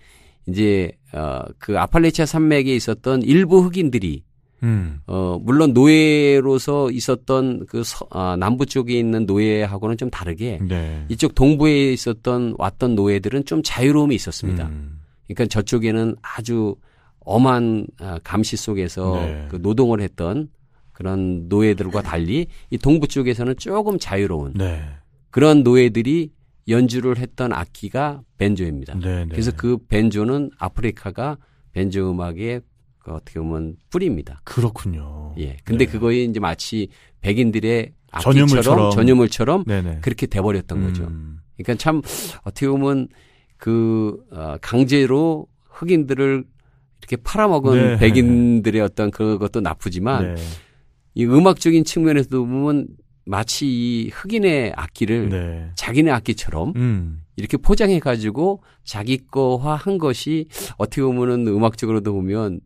이제 0.46 0.92
어, 1.12 1.42
그 1.58 1.78
아팔레치아 1.78 2.26
산맥에 2.26 2.74
있었던 2.74 3.22
일부 3.22 3.60
흑인들이 3.60 4.22
음. 4.62 5.00
어, 5.06 5.38
물론 5.40 5.72
노예로서 5.72 6.90
있었던 6.90 7.66
그 7.66 7.82
서, 7.82 8.06
아, 8.10 8.36
남부 8.38 8.66
쪽에 8.66 8.98
있는 8.98 9.26
노예하고는 9.26 9.96
좀 9.96 10.10
다르게 10.10 10.58
네. 10.62 11.04
이쪽 11.08 11.34
동부에 11.34 11.92
있었던 11.92 12.56
왔던 12.58 12.94
노예들은 12.94 13.44
좀 13.46 13.62
자유로움이 13.62 14.14
있었습니다. 14.14 14.66
음. 14.66 15.00
그러니까 15.26 15.46
저쪽에는 15.46 16.16
아주 16.20 16.76
엄한 17.20 17.86
아, 18.00 18.18
감시 18.22 18.56
속에서 18.56 19.20
네. 19.20 19.46
그 19.50 19.56
노동을 19.56 20.00
했던 20.00 20.48
그런 20.92 21.48
노예들과 21.48 22.02
달리 22.02 22.46
이 22.68 22.78
동부 22.78 23.08
쪽에서는 23.08 23.56
조금 23.56 23.98
자유로운 23.98 24.52
네. 24.54 24.82
그런 25.30 25.62
노예들이 25.62 26.30
연주를 26.70 27.18
했던 27.18 27.52
악기가 27.52 28.22
벤조입니다. 28.38 28.94
네. 28.94 29.24
네. 29.24 29.26
그래서 29.30 29.52
그 29.54 29.78
벤조는 29.88 30.50
아프리카가 30.58 31.36
벤조 31.72 32.10
음악의 32.10 32.62
그 32.98 33.12
어떻게 33.12 33.40
보면 33.40 33.76
뿌리입니다. 33.90 34.40
그렇군요. 34.44 35.34
예. 35.38 35.56
근데 35.64 35.86
네. 35.86 35.92
그거에 35.92 36.24
이제 36.24 36.40
마치 36.40 36.88
백인들의 37.20 37.92
악기처럼 38.10 38.46
전유물처럼. 38.46 38.90
전유물처럼 38.92 39.64
네네. 39.64 39.98
그렇게 40.02 40.26
돼버렸던 40.26 40.82
거죠. 40.82 41.04
음. 41.04 41.40
그러니까 41.56 41.74
참 41.82 42.02
어떻게 42.42 42.68
보면 42.68 43.08
그 43.56 44.18
어, 44.30 44.56
강제로 44.60 45.46
흑인들을 45.64 46.44
이렇게 47.00 47.16
팔아먹은 47.16 47.74
네. 47.74 47.98
백인들의 47.98 48.80
어떤 48.82 49.10
그것도 49.10 49.60
나쁘지만 49.60 50.34
네. 50.34 50.42
이 51.14 51.24
음악적인 51.24 51.84
측면에서도 51.84 52.44
보면 52.46 52.88
마치 53.24 53.66
이 53.66 54.10
흑인의 54.12 54.72
악기를 54.76 55.28
네. 55.28 55.70
자기네 55.76 56.10
악기처럼 56.10 56.72
음. 56.76 57.22
이렇게 57.36 57.56
포장해 57.56 58.00
가지고 58.00 58.62
자기 58.84 59.18
거화 59.18 59.74
한 59.74 59.98
것이 59.98 60.46
어떻게 60.78 61.02
보면은 61.02 61.46
음악적으로도 61.46 62.12
보면 62.12 62.60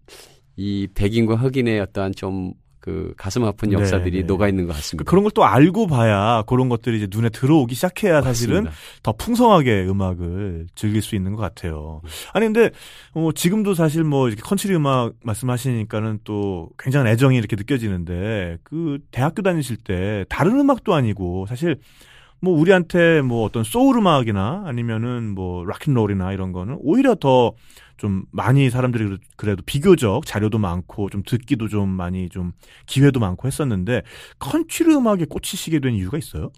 이 0.56 0.88
백인과 0.94 1.37
흑인의 1.37 1.80
어떠한 1.80 2.14
좀 2.14 2.54
그 2.85 3.14
가슴 3.17 3.43
아픈 3.45 3.71
네, 3.71 3.76
역사들이 3.76 4.19
네. 4.21 4.23
녹아 4.26 4.47
있는 4.47 4.67
것 4.66 4.76
같습니다. 4.76 5.09
그런 5.09 5.25
걸 5.25 5.31
또 5.35 5.43
알고 5.47 5.87
봐야 5.87 6.43
그런 6.47 6.69
것들이 6.69 6.99
이제 6.99 7.09
눈에 7.11 7.31
들어오기 7.31 7.75
시작해야 7.75 8.21
사실은 8.21 8.64
맞습니다. 8.64 8.73
더 9.03 9.12
풍성하게 9.12 9.87
음악을 9.87 10.67
즐길 10.75 11.00
수 11.00 11.17
있는 11.17 11.33
것 11.35 11.41
같아요. 11.41 12.03
아니 12.35 12.45
근데 12.45 12.71
어, 13.14 13.31
지금도 13.35 13.73
사실 13.73 14.05
뭐 14.05 14.29
이렇게 14.29 14.43
컨트리 14.43 14.75
음악 14.76 15.14
말씀하시니까는 15.23 16.21
또 16.25 16.69
굉장한 16.79 17.09
애정이 17.09 17.38
이렇게 17.38 17.57
느껴지는데 17.57 18.59
그 18.62 18.99
대학교 19.11 19.40
다니실 19.40 19.79
때 19.79 20.27
다른 20.29 20.61
음악도 20.61 20.92
아니고 20.92 21.47
사실 21.49 21.79
뭐 22.40 22.59
우리한테 22.59 23.23
뭐 23.23 23.44
어떤 23.44 23.64
소울 23.64 23.99
음악이나 23.99 24.64
아니면은 24.66 25.35
뭐 25.35 25.64
rock 25.64 25.84
and 25.84 25.98
roll이나 25.98 26.33
이런 26.33 26.53
거는 26.53 26.77
오히려 26.81 27.14
더 27.14 27.55
좀 27.97 28.25
많이 28.33 28.70
사람들이 28.70 29.18
그래도- 29.37 29.62
비교적 29.64 30.27
자료도 30.27 30.59
많고 30.59 31.11
좀 31.11 31.23
듣기도 31.25 31.68
좀 31.68 31.88
많이 31.88 32.29
좀 32.29 32.51
기회도 32.87 33.20
많고 33.20 33.47
했었는데 33.47 34.03
컨트리 34.40 34.92
음악에 34.97 35.27
꽂히시게 35.27 35.79
된 35.79 35.94
이유가 35.94 36.18
있어요? 36.18 36.51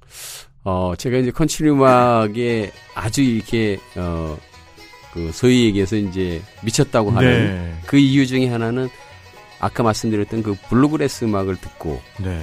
어, 0.64 0.94
제가 0.96 1.18
이제 1.18 1.30
컨트리 1.30 1.68
음악에 1.70 2.72
아주 2.94 3.20
이렇게, 3.22 3.78
어, 3.96 4.36
그, 5.12 5.30
소위 5.30 5.66
얘기해서 5.66 5.96
이제 5.96 6.40
미쳤다고 6.64 7.10
하는 7.10 7.28
네. 7.28 7.78
그 7.86 7.98
이유 7.98 8.26
중에 8.26 8.48
하나는 8.48 8.88
아까 9.60 9.82
말씀드렸던 9.82 10.42
그 10.42 10.54
bluegrass 10.70 11.26
음악을 11.26 11.56
듣고 11.56 12.00
네. 12.24 12.40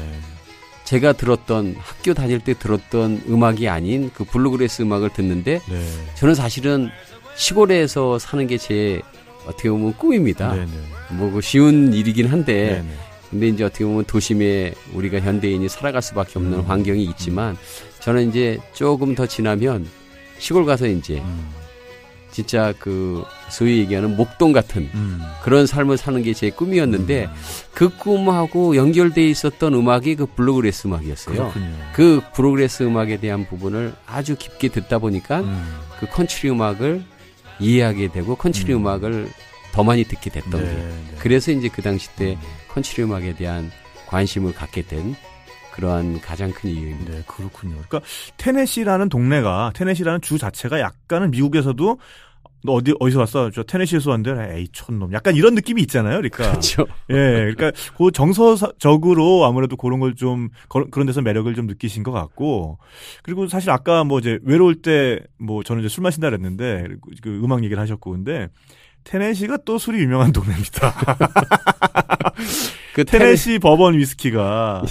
제가 0.86 1.14
들었던 1.14 1.76
학교 1.80 2.14
다닐 2.14 2.40
때 2.40 2.54
들었던 2.54 3.24
음악이 3.28 3.70
아닌 3.70 4.12
그 4.14 4.24
bluegrass 4.26 4.82
음악을 4.82 5.12
듣는데 5.12 5.62
네. 5.70 5.86
저는 6.16 6.36
사실은 6.36 6.90
시골에서 7.36 8.20
사는 8.20 8.46
게 8.48 8.58
제 8.58 9.02
어떻게 9.46 9.70
보면 9.70 9.94
꿈입니다. 9.98 10.54
네네. 10.54 10.68
뭐 11.12 11.29
그 11.29 11.42
쉬운 11.42 11.94
일이긴 11.94 12.28
한데 12.28 12.82
네네. 12.82 12.98
근데 13.30 13.48
이제 13.48 13.64
어떻게 13.64 13.84
보면 13.84 14.06
도심에 14.06 14.74
우리가 14.94 15.20
현대인이 15.20 15.68
살아갈 15.68 16.02
수밖에 16.02 16.34
없는 16.36 16.60
음. 16.60 16.66
환경이 16.66 17.04
있지만 17.06 17.58
저는 18.00 18.30
이제 18.30 18.60
조금 18.74 19.16
더 19.16 19.26
지나면 19.26 19.88
시골 20.38 20.66
가서 20.66 20.88
이제 20.88 21.16
음. 21.20 21.50
진짜 22.34 22.74
그 22.80 23.24
소위 23.50 23.78
얘기하는 23.80 24.18
목동 24.18 24.52
같은 24.52 24.90
음. 24.94 25.22
그런 25.44 25.66
삶을 25.68 25.98
사는 25.98 26.22
게 26.22 26.34
제 26.34 26.50
꿈이었는데 26.50 27.26
음. 27.26 27.32
그 27.74 27.90
꿈하고 27.90 28.76
연결돼 28.76 29.30
있었던 29.30 29.74
음악이 29.74 30.16
그 30.16 30.26
bluegrass 30.26 30.88
음악이었어요. 30.88 31.36
그렇군요. 31.36 31.76
그 31.94 32.22
bluegrass 32.34 32.84
음악에 32.84 33.18
대한 33.18 33.46
부분을 33.48 33.94
아주 34.08 34.36
깊게 34.36 34.70
듣다 34.70 34.98
보니까 34.98 35.42
음. 35.42 35.80
그 36.00 36.08
컨트리 36.08 36.50
음악을 36.50 37.04
이해하게 37.60 38.12
되고 38.12 38.36
컨트리 38.36 38.74
음. 38.74 38.82
음. 38.82 38.88
악을 38.88 39.48
더 39.48 39.84
많이 39.86 40.04
듣게 40.04 40.32
됐던 40.32 40.52
네, 40.52 40.60
게 40.60 40.76
네. 40.76 40.94
그래서 41.20 41.52
이제 41.52 41.70
그 41.70 41.82
당시 41.84 42.10
때 42.16 42.38
컨트리 42.70 43.04
음악에 43.04 43.36
대한 43.36 43.72
관심을 44.08 44.54
갖게 44.54 44.82
된 44.82 45.16
그러한 45.74 46.22
가장 46.22 46.52
큰 46.52 46.70
이유입니다. 46.70 47.12
네, 47.14 47.24
그렇군요. 47.28 47.76
그러니까 47.88 48.02
테네시라는 48.38 49.10
동네가 49.10 49.72
테네시라는 49.76 50.22
주 50.22 50.38
자체가 50.38 50.80
약간은 50.80 51.32
미국에서도 51.32 51.98
너 52.66 52.72
어디 52.72 52.94
어디서 52.98 53.20
왔어? 53.20 53.52
저 53.52 53.62
테네시에서 53.64 54.12
왔는데 54.12 54.56
에이 54.58 54.68
촌놈. 54.72 55.12
약간 55.14 55.36
이런 55.36 55.54
느낌이 55.56 55.82
있잖아요. 55.82 56.18
그러니까 56.22 56.50
그렇죠. 56.52 56.86
예, 57.10 57.16
그러니까 57.54 57.72
그 57.98 58.10
정서적으로 58.12 59.44
아무래도 59.46 59.76
그런 59.76 60.00
걸 60.00 60.14
좀 60.16 60.48
그런 60.70 61.06
데서 61.06 61.22
매력을 61.22 61.54
좀 61.56 61.68
느끼신 61.68 62.04
것 62.04 62.12
같고 62.14 62.78
그리고 63.24 63.48
사실 63.48 63.70
아까 63.72 64.04
뭐 64.06 64.20
이제 64.20 64.40
외로울 64.44 64.82
때 64.82 65.20
뭐 65.40 65.62
저는 65.64 65.82
이제 65.84 65.90
술 65.90 66.04
마신다 66.04 66.30
그랬는데 66.30 66.88
그 67.22 67.42
음악 67.44 67.64
얘기를 67.66 67.82
하셨고 67.82 68.12
근데 68.12 68.48
테네시가 69.04 69.58
또 69.66 69.78
술이 69.78 70.00
유명한 70.00 70.32
동네입니다. 70.32 70.94
그 72.94 73.04
테네시 73.06 73.60
버번 73.60 73.98
위스키가 73.98 74.84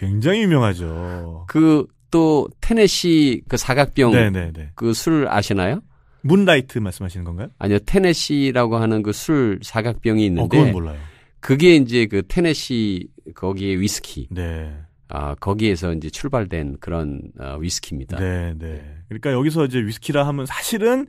굉장히 0.00 0.42
유명하죠. 0.42 1.44
그 1.48 1.86
또 2.10 2.48
테네시 2.60 3.42
그 3.48 3.56
사각병 3.56 4.12
네네네. 4.12 4.72
그술 4.74 5.28
아시나요? 5.28 5.80
문라이트 6.22 6.78
말씀하시는 6.78 7.24
건가요? 7.24 7.48
아니요 7.58 7.78
테네시라고 7.86 8.76
하는 8.76 9.02
그 9.02 9.12
술 9.12 9.58
사각병이 9.62 10.22
어, 10.22 10.26
있는데 10.26 10.58
그건 10.58 10.72
몰라요. 10.72 10.98
그게 11.40 11.76
이제 11.76 12.06
그 12.06 12.22
테네시 12.26 13.08
거기에 13.34 13.76
위스키 13.76 14.28
네. 14.30 14.74
아 15.08 15.34
거기에서 15.36 15.92
이제 15.94 16.10
출발된 16.10 16.78
그런 16.80 17.22
어, 17.38 17.56
위스키입니다. 17.58 18.18
네, 18.18 18.54
네. 18.58 18.82
그러니까 19.08 19.32
여기서 19.32 19.64
이제 19.64 19.78
위스키라 19.78 20.26
하면 20.26 20.46
사실은 20.46 21.06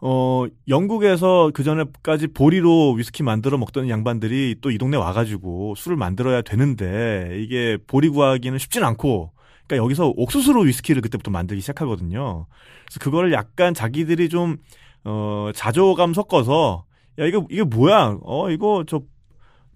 어 0.00 0.46
영국에서 0.68 1.50
그 1.52 1.64
전에까지 1.64 2.28
보리로 2.28 2.92
위스키 2.92 3.22
만들어 3.24 3.58
먹던 3.58 3.88
양반들이 3.88 4.56
또 4.60 4.70
이 4.70 4.78
동네 4.78 4.96
와가지고 4.96 5.74
술을 5.76 5.96
만들어야 5.96 6.42
되는데 6.42 7.36
이게 7.42 7.78
보리 7.86 8.08
구하기는 8.08 8.58
쉽진 8.58 8.84
않고 8.84 9.32
그러니까 9.66 9.84
여기서 9.84 10.12
옥수수로 10.16 10.60
위스키를 10.62 11.02
그때부터 11.02 11.30
만들기 11.32 11.60
시작하거든요. 11.62 12.46
그래서 12.86 13.00
그거를 13.00 13.32
약간 13.32 13.74
자기들이 13.74 14.28
좀 14.28 14.56
어, 15.04 15.50
자조감 15.54 16.14
섞어서 16.14 16.84
야 17.18 17.24
이거 17.26 17.44
이게 17.50 17.62
뭐야? 17.64 18.18
어 18.22 18.50
이거 18.50 18.84
저 18.86 19.00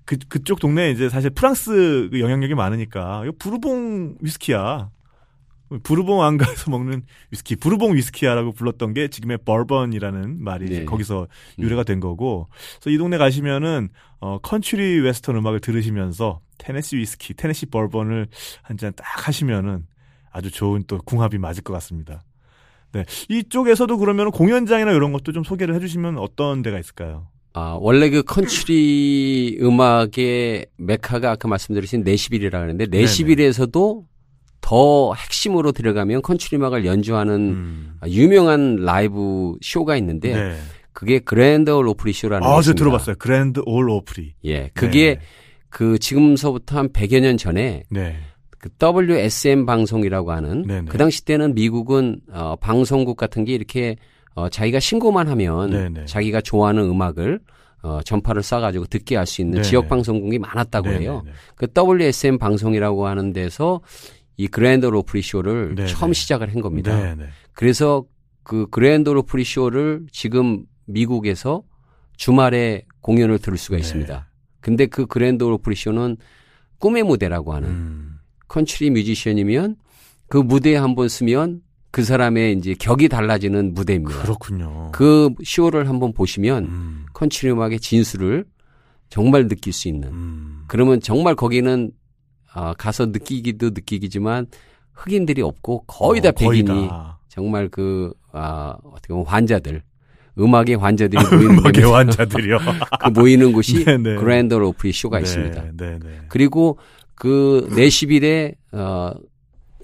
그, 0.05 0.17
그쪽 0.29 0.61
동네에 0.61 0.91
이제 0.93 1.09
사실 1.09 1.31
프랑스 1.31 2.09
그 2.13 2.21
영향력이 2.21 2.55
많으니까, 2.55 3.23
이거 3.25 3.33
부르봉 3.39 4.17
위스키야. 4.21 4.91
부르봉 5.83 6.23
왕가에서 6.23 6.71
먹는 6.71 7.03
위스키, 7.31 7.57
부르봉 7.57 7.95
위스키야라고 7.95 8.53
불렀던 8.53 8.95
게 8.95 9.09
지금의 9.09 9.39
버번이라는 9.45 10.43
말이 10.43 10.67
네. 10.69 10.85
거기서 10.85 11.29
유래가 11.59 11.83
된 11.85 12.01
거고, 12.01 12.49
그래서 12.81 12.91
이 12.95 12.99
동네 12.99 13.19
가시면은, 13.19 13.89
어, 14.21 14.39
country 14.43 15.01
western 15.01 15.37
음악을 15.37 15.61
들으시면서 15.61 16.41
테네시 16.59 16.97
위스키, 16.97 17.35
테네시 17.35 17.67
버번을 17.67 18.29
한 18.63 18.77
잔 18.77 18.93
딱 18.95 19.29
하시면은 19.29 19.87
아주 20.31 20.51
좋은 20.51 20.85
또 20.87 20.99
궁합이 20.99 21.39
맞을 21.39 21.63
것 21.63 21.73
같습니다. 21.75 22.23
네. 22.93 23.05
이쪽에서도 23.29 23.97
그러면 23.99 24.31
공연장이나 24.31 24.93
이런 24.93 25.13
것도 25.13 25.33
좀 25.33 25.45
소개를 25.45 25.75
해주시면 25.75 26.19
어떤 26.19 26.63
데가 26.63 26.79
있을까요? 26.79 27.27
아, 27.55 27.77
원래 27.81 28.09
그 28.11 28.23
컨트리 28.23 29.59
음악의 29.61 30.67
메카가 30.77 31.33
아까 31.33 31.49
말씀드린 31.49 32.03
내시빌이라 32.03 32.59
그러는데 32.61 32.87
내시빌에서도 32.87 34.07
더 34.63 35.13
핵심으로 35.13 35.73
들어가면 35.73 36.23
컨트리 36.23 36.57
음악을 36.57 36.87
연주하는 36.87 37.35
음. 37.35 37.95
아, 38.01 38.09
유명한 38.09 38.77
라이브 38.77 39.57
쇼가 39.61 39.97
있는데 39.99 40.33
네. 40.35 40.57
그게 40.95 41.19
Grand 41.19 41.71
Ole 41.71 41.87
Opry 41.89 42.13
쇼라는 42.15 42.47
게 42.47 42.53
아, 42.53 42.63
저. 42.63 42.73
들어봤어요. 42.73 43.17
Grand 43.19 43.61
Ole 43.67 43.91
Opry. 43.91 44.35
예. 44.45 44.71
그게 44.73 45.19
그 45.69 45.99
지금서부터 45.99 46.79
한 46.79 46.89
100여 46.91 47.21
년 47.21 47.37
전에 47.37 47.83
네. 47.91 48.17
그 48.59 48.69
WSM 48.81 49.67
방송이라고 49.67 50.31
하는 50.33 50.63
네네. 50.63 50.85
그 50.89 50.97
당시 50.97 51.25
때는 51.25 51.55
미국은 51.55 52.21
어 52.31 52.55
방송국 52.57 53.17
같은 53.17 53.45
게 53.45 53.55
이렇게 53.55 53.97
어 54.35 54.49
자기가 54.49 54.79
신고만 54.79 55.27
하면 55.29 55.71
네네. 55.71 56.05
자기가 56.07 56.41
좋아하는 56.43 56.85
음악을 56.85 57.41
어 57.83 58.01
전파를 58.05 58.43
쏴 58.43 58.61
가지고 58.61 58.85
듣게 58.87 59.17
할 59.17 59.27
수 59.27 59.41
있는 59.41 59.55
네네. 59.55 59.65
지역 59.65 59.89
방송국이 59.89 60.39
많았다고 60.39 60.89
네, 60.91 60.99
해요. 61.01 61.23
네, 61.25 61.33
네. 61.33 61.37
그 61.57 61.67
WSM 61.77 62.39
방송이라고 62.39 63.07
하는 63.09 63.33
데서 63.33 63.81
이 64.43 64.49
Grand 64.49 64.87
Ole 64.87 65.02
Opry 65.02 65.23
쇼를 65.23 65.77
네네. 65.77 65.89
처음 65.89 66.13
시작을 66.13 66.53
한 66.53 66.61
겁니다. 66.61 66.97
네, 67.01 67.15
네. 67.15 67.29
그래서 67.53 68.05
그 68.43 68.67
Grand 68.71 69.09
Ole 69.09 69.24
Opry 69.24 69.45
쇼를 69.45 70.07
지금 70.11 70.65
미국에서 70.87 71.63
주말에 72.17 72.85
공연을 73.03 73.39
들을 73.39 73.57
수가 73.57 73.77
네. 73.77 73.83
있습니다. 73.83 74.29
근데 74.61 74.87
그 74.87 75.07
Grand 75.07 75.45
Ole 75.45 75.58
Opry 75.58 75.77
쇼는 75.77 76.17
꿈의 76.79 77.05
무대라고 77.05 77.55
하는 77.55 77.69
음. 77.69 78.19
컨트리 78.49 78.91
뮤지션이면 78.91 79.77
그 80.27 80.39
무대에 80.39 80.75
한 80.77 80.97
번 80.97 81.09
서면 81.09 81.61
그 81.93 82.03
사람의 82.03 82.55
이제 82.59 82.75
격이 82.75 83.09
달라지는 83.09 83.75
무대입니다. 83.75 84.23
그렇군요. 84.23 84.91
그 84.93 85.31
쇼를 85.45 85.89
한번 85.89 86.13
보시면 86.13 86.65
음. 86.65 87.07
컨트리 87.13 87.53
음악의 87.53 87.79
진수를 87.79 88.45
정말 89.09 89.47
느낄 89.47 89.73
수 89.73 89.87
있는. 89.87 90.09
음. 90.09 90.65
그러면 90.67 91.01
정말 91.01 91.37
거기는 91.37 91.93
아, 92.55 92.75
가서 92.75 93.07
느끼기도 93.07 93.71
느끼기지만 93.71 94.47
흑인들이 94.93 95.43
없고 95.43 95.85
거의 95.87 96.21
다 96.21 96.29
어, 96.29 96.33
거의 96.33 96.63
백인이 96.63 96.89
다. 96.89 97.19
정말 97.29 97.69
그 97.69 98.13
아, 98.33 98.77
어떻게 98.85 99.09
보면 99.15 99.27
환자들 99.27 99.83
음악의 100.39 100.77
환자들이 100.77 101.23
모이는 101.31 101.59
음악의. 101.59 101.93
환자들이요. 101.93 102.59
그 103.01 103.09
모이는 103.11 103.53
곳이 103.53 103.85
네네. 103.85 104.17
Grand 104.17 104.55
Ole 104.55 104.71
Opry 104.71 104.93
쇼가 104.93 105.19
네, 105.19 105.23
있습니다. 105.23 105.63
네, 105.77 105.99
네. 105.99 106.21
그리고 106.29 106.79
그 107.15 107.69
내시빌에 107.77 108.55
어 108.73 109.13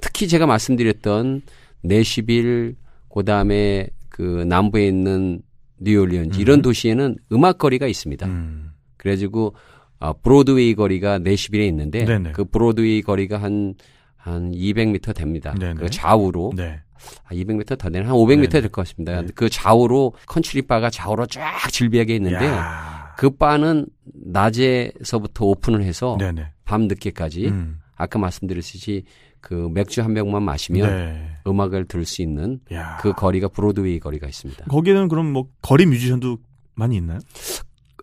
특히 0.01 0.29
제가 0.29 0.47
말씀드렸던 0.47 1.43
내시빌 1.83 2.77
그다음에 3.15 3.89
그 4.09 4.45
남부에 4.49 4.87
있는 4.89 5.43
뉴올리언즈 5.81 6.41
이런 6.41 6.61
음. 6.61 6.63
도시에는 6.63 7.17
음악거리가 7.33 7.87
있습니다. 7.87 8.27
음. 8.27 8.71
그래가지고 8.97 9.55
아 10.01 10.13
브로드웨이 10.13 10.75
거리가 10.75 11.19
내시빌에 11.19 11.67
있는데 11.67 12.05
네네. 12.05 12.33
그 12.33 12.45
브로드웨이 12.45 13.03
거리가 13.03 13.39
한한 13.39 14.53
200m 14.53 15.15
됩니다. 15.15 15.55
네네. 15.59 15.75
그 15.75 15.91
좌우로 15.91 16.53
네. 16.57 16.81
아, 17.25 17.35
200m 17.35 17.79
더 17.79 17.91
되나 17.91 18.09
한 18.09 18.15
500m 18.15 18.51
네네. 18.51 18.61
될 18.61 18.74
것 18.74 18.87
같습니다. 18.87 19.21
네. 19.21 19.29
그 19.35 19.49
좌우로 19.49 20.15
컨트리 20.27 20.63
바가 20.63 20.91
좌우로 20.91 21.27
쫙 21.27 21.71
즐비하게 21.71 22.17
있는데 22.17 22.47
야. 22.47 23.15
그 23.17 23.31
바는 23.31 23.87
낮에서부터 24.05 25.47
오픈을 25.47 25.83
해서 25.83 26.17
네네. 26.19 26.53
밤 26.65 26.83
늦게까지 26.83 27.49
음. 27.49 27.79
아까 27.97 28.19
말씀드렸듯이 28.19 29.05
그 29.41 29.69
맥주 29.73 30.03
한 30.03 30.15
병만 30.15 30.43
마시면 30.43 30.89
네. 30.89 31.29
음악을 31.47 31.87
들을 31.87 32.05
수 32.05 32.23
있는 32.23 32.61
야. 32.73 32.99
그 33.01 33.13
거리가 33.13 33.49
브로드웨이 33.49 33.99
거리가 33.99 34.29
있습니다. 34.29 34.67
거기는 34.67 35.09
그럼 35.09 35.33
뭐 35.33 35.49
거리 35.63 35.87
뮤지션도 35.87 36.39
많이 36.75 36.97
있나요? 36.97 37.19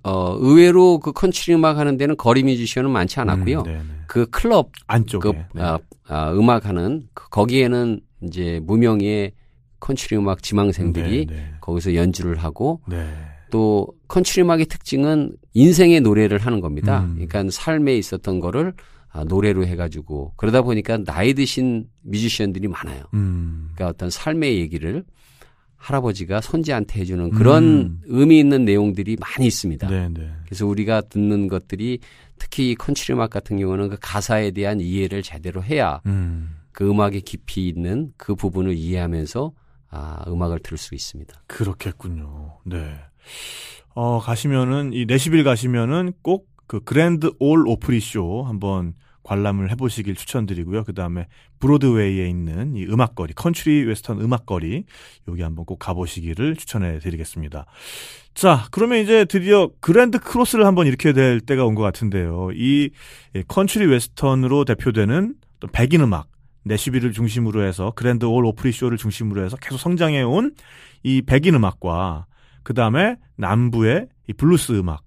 어, 0.06 0.38
의외로 0.40 1.00
그 1.00 1.12
컨트리 1.12 1.56
음악 1.56 1.80
하는 1.80 1.98
데는 1.98 2.16
거리 2.16 2.44
뮤지션은 2.44 2.92
많지 2.92 3.20
않았고요. 3.20 3.60
음, 3.62 3.64
네네. 3.64 3.84
그 4.06 4.28
클럽 4.28 4.72
안쪽에. 4.86 5.32
그 5.32 5.58
네. 5.58 5.64
아, 5.64 5.80
아, 6.08 6.32
음악 6.34 6.68
하는 6.68 7.08
그 7.16 7.28
거기에는 7.30 8.02
이제 8.22 8.62
무명의 8.64 9.32
컨트리 9.80 10.16
음악 10.18 10.44
지망생들이 10.44 11.26
네, 11.26 11.36
네. 11.36 11.54
거기서 11.60 11.96
연주를 11.96 12.38
하고 12.38 12.82
네. 12.88 13.04
또 13.50 13.88
컨트리 14.08 14.44
음악의 14.44 14.68
특징은 14.68 15.36
인생의 15.54 16.02
노래를 16.02 16.38
하는 16.38 16.62
겁니다. 16.62 17.02
음. 17.02 17.16
그러니까 17.16 17.44
삶에 17.50 17.98
있었던 17.98 18.40
거를 18.40 18.74
아, 19.10 19.24
노래로 19.24 19.66
해가지고 19.66 20.34
그러다 20.36 20.62
보니까 20.62 20.98
나이 21.04 21.34
드신 21.34 21.88
뮤지션들이 22.04 22.68
많아요. 22.68 23.06
음. 23.16 23.70
그러니까 23.74 23.88
어떤 23.88 24.12
삶의 24.12 24.60
얘기를 24.60 25.04
할아버지가 25.86 26.42
손지한테 26.42 27.02
해주는 27.02 27.30
그런 27.32 27.64
음. 27.64 28.02
의미 28.06 28.40
있는 28.40 28.66
내용들이 28.66 29.18
많이 29.20 29.48
있습니다. 29.48 29.88
네, 29.88 30.10
네. 30.10 30.32
그래서 30.46 30.66
우리가 30.66 31.02
듣는 31.02 31.48
것들이 31.48 32.00
특히 32.38 32.72
이 32.72 32.76
컨트리 32.76 33.14
음악 33.14 33.30
같은 33.30 33.58
경우는 33.58 33.90
그 33.90 33.98
가사에 34.02 34.52
대한 34.52 34.80
이해를 34.80 35.22
제대로 35.22 35.64
해야 35.64 36.02
음. 36.06 36.56
그 36.72 36.90
음악의 36.90 37.22
깊이 37.22 37.68
있는 37.68 38.12
그 38.18 38.36
부분을 38.36 38.74
이해하면서 38.74 39.52
아, 39.92 40.26
음악을 40.28 40.60
들을 40.60 40.78
수 40.78 40.96
있습니다. 40.96 41.44
그렇겠군요. 41.48 42.58
네. 42.66 42.96
어, 43.94 44.20
가시면은, 44.20 44.92
이 44.92 45.06
내슈빌 45.06 45.44
가시면은 45.44 46.14
꼭 46.22 46.56
그 46.68 46.84
Grand 46.84 47.32
Ole 47.40 47.68
Opry 47.68 48.00
쇼 48.00 48.44
한번 48.44 48.94
관람을 49.26 49.70
해보시길 49.72 50.16
추천드리고요. 50.16 50.86
그 50.86 50.94
다음에 50.94 51.28
브로드웨이에 51.60 52.30
있는 52.30 52.76
이 52.78 52.86
음악거리, 52.86 53.34
컨트리 53.34 53.84
웨스턴 53.84 54.22
음악거리, 54.22 54.86
여기 55.28 55.42
한번 55.42 55.66
꼭 55.66 55.80
가보시기를 55.80 56.56
추천해 56.56 57.00
드리겠습니다. 57.00 57.66
자, 58.34 58.68
그러면 58.72 59.00
이제 59.00 59.26
드디어 59.26 59.70
grand 59.82 60.20
cross를 60.20 60.66
한번 60.66 60.88
일으켜야 60.88 61.14
될 61.14 61.42
때가 61.42 61.66
온 61.66 61.76
것 61.76 61.82
같은데요. 61.82 62.50
이 62.54 62.90
예, 63.36 63.44
컨트리 63.48 63.86
웨스턴으로 63.88 64.64
대표되는 64.66 65.36
또 65.60 65.68
백인 65.68 66.02
음악, 66.02 66.28
내슈빌을 66.64 67.12
중심으로 67.12 67.64
해서 67.64 67.92
Grand 67.96 68.26
Ole 68.26 68.46
Opry 68.46 68.72
쇼를 68.72 68.98
중심으로 68.98 69.44
해서 69.44 69.58
계속 69.58 69.78
성장해 69.78 70.22
온 70.24 70.54
이 71.04 71.22
백인 71.22 71.54
음악과 71.54 72.26
그 72.64 72.74
다음에 72.74 73.18
남부의 73.36 74.08
이 74.28 74.34
블루스 74.34 74.72
음악, 74.72 75.04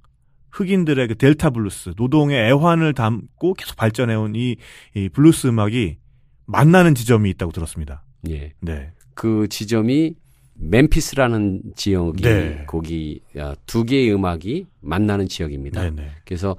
흑인들의 0.58 1.08
그 1.08 1.14
델타 1.16 1.50
블루스, 1.50 1.94
노동의 1.96 2.48
애환을 2.48 2.94
담고 2.94 3.54
계속 3.54 3.76
발전해온 3.76 4.34
이, 4.34 4.56
이 4.94 5.08
블루스 5.08 5.46
음악이 5.48 5.98
만나는 6.46 6.94
지점이 6.94 7.30
있다고 7.30 7.52
들었습니다. 7.52 8.04
예. 8.28 8.52
네. 8.60 8.90
그 9.14 9.46
지점이 9.48 10.14
멤피스라는 10.54 11.62
지역이 11.76 12.22
네. 12.22 12.64
거기 12.66 13.20
아, 13.38 13.54
두 13.66 13.84
개의 13.84 14.12
음악이 14.12 14.66
만나는 14.80 15.28
지역입니다. 15.28 15.82
네네. 15.82 16.10
그래서 16.24 16.56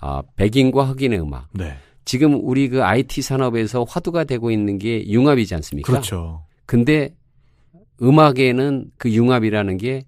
아, 0.00 0.22
백인과 0.36 0.84
흑인의 0.84 1.20
음악. 1.20 1.48
네. 1.52 1.76
지금 2.04 2.40
우리 2.42 2.68
그 2.68 2.82
IT 2.82 3.22
산업에서 3.22 3.84
화두가 3.84 4.24
되고 4.24 4.50
있는 4.50 4.78
게 4.78 5.06
융합이지 5.06 5.54
않습니까? 5.56 5.92
그렇죠. 5.92 6.44
근데 6.66 7.14
음악에는 8.00 8.86
그 8.96 9.12
융합이라는 9.12 9.76
게 9.76 10.04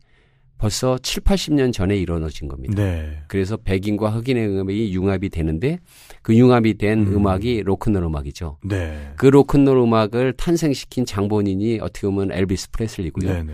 벌써 0.65 0.97
7, 0.97 1.23
80년 1.25 1.75
전에 1.75 1.95
이루어진 1.95 2.49
겁니다. 2.49 2.75
네. 2.75 3.19
그래서 3.27 3.59
백인과 3.59 4.09
흑인의 4.09 4.49
음악이 4.49 4.95
융합이 4.95 5.29
되는데 5.29 5.79
그 6.23 6.35
융합이 6.35 6.79
된 6.79 7.01
음. 7.01 7.17
음악이 7.17 7.65
로큰롤 7.65 8.03
음악이죠. 8.03 8.57
네. 8.65 9.13
그 9.17 9.27
로큰롤 9.27 9.77
음악을 9.77 10.33
탄생시킨 10.33 11.05
장본인이 11.05 11.81
어떻게 11.83 12.07
보면 12.07 12.33
엘비스 12.33 12.71
프레슬리고요. 12.71 13.31
네 13.31 13.43
네. 13.43 13.53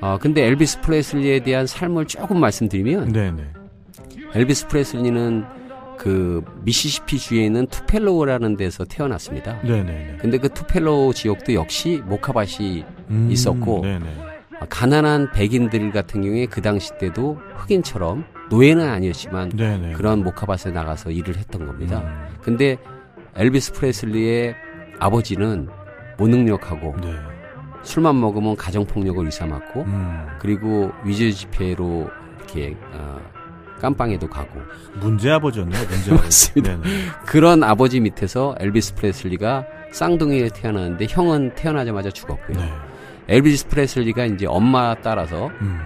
어, 0.00 0.18
근데 0.20 0.44
엘비스 0.46 0.80
프레슬리에 0.80 1.44
대한 1.44 1.68
삶을 1.68 2.06
조금 2.06 2.40
말씀드리면 2.40 3.12
네 3.12 3.30
네. 3.30 3.44
엘비스 4.34 4.66
프레슬리는 4.66 5.44
그 5.96 6.42
미시시피 6.64 7.20
주에 7.20 7.44
있는 7.44 7.68
투펠로라는 7.68 8.56
데서 8.56 8.84
태어났습니다. 8.84 9.62
네네. 9.62 10.16
근데 10.20 10.38
그 10.38 10.48
투펠로 10.48 11.14
지역도 11.14 11.54
역시 11.54 12.02
목화밭이 12.04 12.84
음, 13.10 13.28
있었고 13.30 13.82
네네. 13.82 14.31
아, 14.62 14.66
가난한 14.68 15.32
백인들 15.32 15.90
같은 15.90 16.22
경우에 16.22 16.46
그 16.46 16.62
당시 16.62 16.96
때도 16.98 17.38
흑인처럼 17.56 18.24
노예는 18.48 18.88
아니었지만 18.88 19.48
네네. 19.50 19.92
그런 19.94 20.22
목화밭에 20.22 20.70
나가서 20.70 21.10
일을 21.10 21.36
했던 21.36 21.66
겁니다. 21.66 21.98
음, 21.98 22.36
근데 22.42 22.76
엘비스 23.34 23.72
프레슬리의 23.72 24.54
아버지는 25.00 25.68
무능력하고 26.18 26.94
네. 27.00 27.14
술만 27.82 28.20
먹으면 28.20 28.56
가정폭력을 28.56 29.24
일삼았고 29.24 29.82
음, 29.82 30.26
그리고 30.38 30.92
위조 31.04 31.28
지폐로 31.32 32.08
이렇게 32.36 32.76
어, 32.92 33.18
깜빵에도 33.80 34.28
가고 34.28 34.60
문제 35.00 35.30
아버지였네요. 35.30 35.82
문제. 35.88 36.12
맞습니다. 36.14 36.76
네네. 36.76 37.06
그런 37.26 37.64
아버지 37.64 37.98
밑에서 37.98 38.54
엘비스 38.60 38.94
프레슬리가 38.94 39.66
쌍둥이에 39.90 40.50
태어났는데 40.54 41.06
형은 41.08 41.54
태어나자마자 41.56 42.10
죽었고요. 42.10 42.56
네. 42.56 42.72
엘비스 43.32 43.68
프레슬리가 43.68 44.26
이제 44.26 44.44
엄마 44.44 44.94
따라서 44.94 45.46
음, 45.62 45.80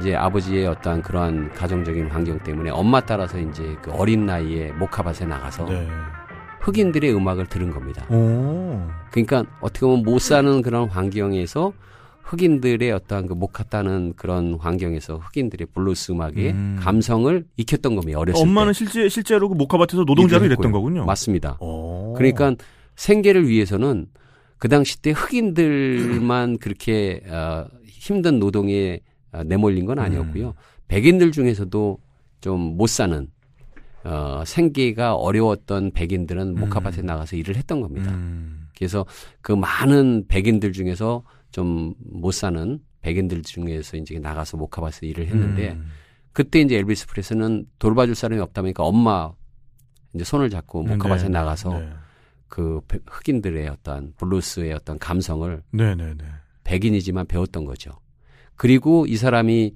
이제 0.00 0.14
아버지의 0.14 0.66
어떠한 0.68 1.02
그러한 1.02 1.52
가정적인 1.52 2.06
환경 2.06 2.38
때문에 2.38 2.70
엄마 2.70 2.98
따라서 3.00 3.38
이제 3.38 3.76
그 3.82 3.90
어린 3.92 4.24
나이에 4.24 4.72
모카밭에 4.72 5.26
나가서 5.26 5.66
네. 5.66 5.86
흑인들의 6.60 7.14
음악을 7.14 7.46
들은 7.46 7.70
겁니다. 7.72 8.06
오. 8.10 8.88
그러니까 9.10 9.44
어떻게 9.60 9.80
보면 9.84 10.02
못 10.02 10.18
사는 10.18 10.62
그런 10.62 10.88
환경에서 10.88 11.74
흑인들의 12.22 12.90
어떠한 12.90 13.26
그 13.26 13.34
목화 13.34 13.71
따는 13.71 14.14
그런 14.16 14.56
환경에서 14.58 15.18
흑인들의 15.18 15.66
블루스 15.74 16.12
음악의 16.12 16.50
음. 16.52 16.78
감성을 16.80 17.44
익혔던 17.58 17.96
겁니다. 17.96 18.18
어렸을 18.18 18.42
엄마는 18.42 18.72
때. 18.72 18.78
실제 18.78 19.08
실제로 19.10 19.50
그 19.50 19.54
목화밭에서 19.54 20.04
노동자로 20.04 20.46
일했던. 20.46 20.72
거군요. 20.72 21.04
맞습니다. 21.04 21.58
오. 21.60 22.14
그러니까 22.16 22.54
생계를 22.96 23.46
위해서는 23.46 24.06
그 24.58 24.68
당시 24.68 25.00
때 25.00 25.12
흑인들만 25.12 26.58
그렇게 26.58 27.22
어, 27.26 27.66
힘든 27.86 28.38
노동에 28.38 29.00
어, 29.32 29.42
내몰린 29.44 29.86
건 29.86 29.98
아니었고요. 29.98 30.54
백인들 30.88 31.32
중에서도 31.32 31.98
좀 32.40 32.76
못 32.76 32.88
사는 32.88 33.28
어, 34.04 34.42
생계가 34.46 35.14
어려웠던 35.16 35.90
백인들은 35.92 36.54
목화밭에 36.54 37.02
나가서 37.02 37.36
일을 37.36 37.56
했던 37.56 37.80
겁니다. 37.80 38.10
음. 38.12 38.68
그래서 38.76 39.04
그 39.40 39.52
많은 39.52 40.26
백인들 40.28 40.72
중에서 40.72 41.24
좀 41.50 41.94
못 42.00 42.32
사는 42.32 42.80
백인들 43.00 43.42
중에서 43.42 43.96
이제 43.96 44.18
나가서 44.18 44.56
목화밭에서 44.56 45.06
일을 45.06 45.26
했는데 45.26 45.72
음. 45.72 45.88
그때 46.32 46.60
이제 46.60 46.76
엘비스 46.76 47.06
프레슬리는 47.08 47.66
돌봐줄 47.78 48.14
사람이 48.14 48.40
없다 48.40 48.62
보니까 48.62 48.84
엄마 48.84 49.32
이제 50.14 50.24
손을 50.24 50.50
잡고 50.50 50.82
목화밭에 50.84 51.24
네, 51.24 51.28
나가서 51.30 51.78
네. 51.78 51.90
그 52.48 52.80
배- 52.88 52.98
흑인들의 53.06 53.68
어떤 53.68 54.12
블루스의 54.16 54.72
어떤 54.72 54.98
감성을 54.98 55.62
네, 55.72 55.94
네, 55.94 56.14
네. 56.16 56.24
백인이지만 56.64 57.26
배웠던 57.26 57.64
거죠. 57.64 57.92
그리고 58.56 59.06
이 59.06 59.16
사람이 59.16 59.74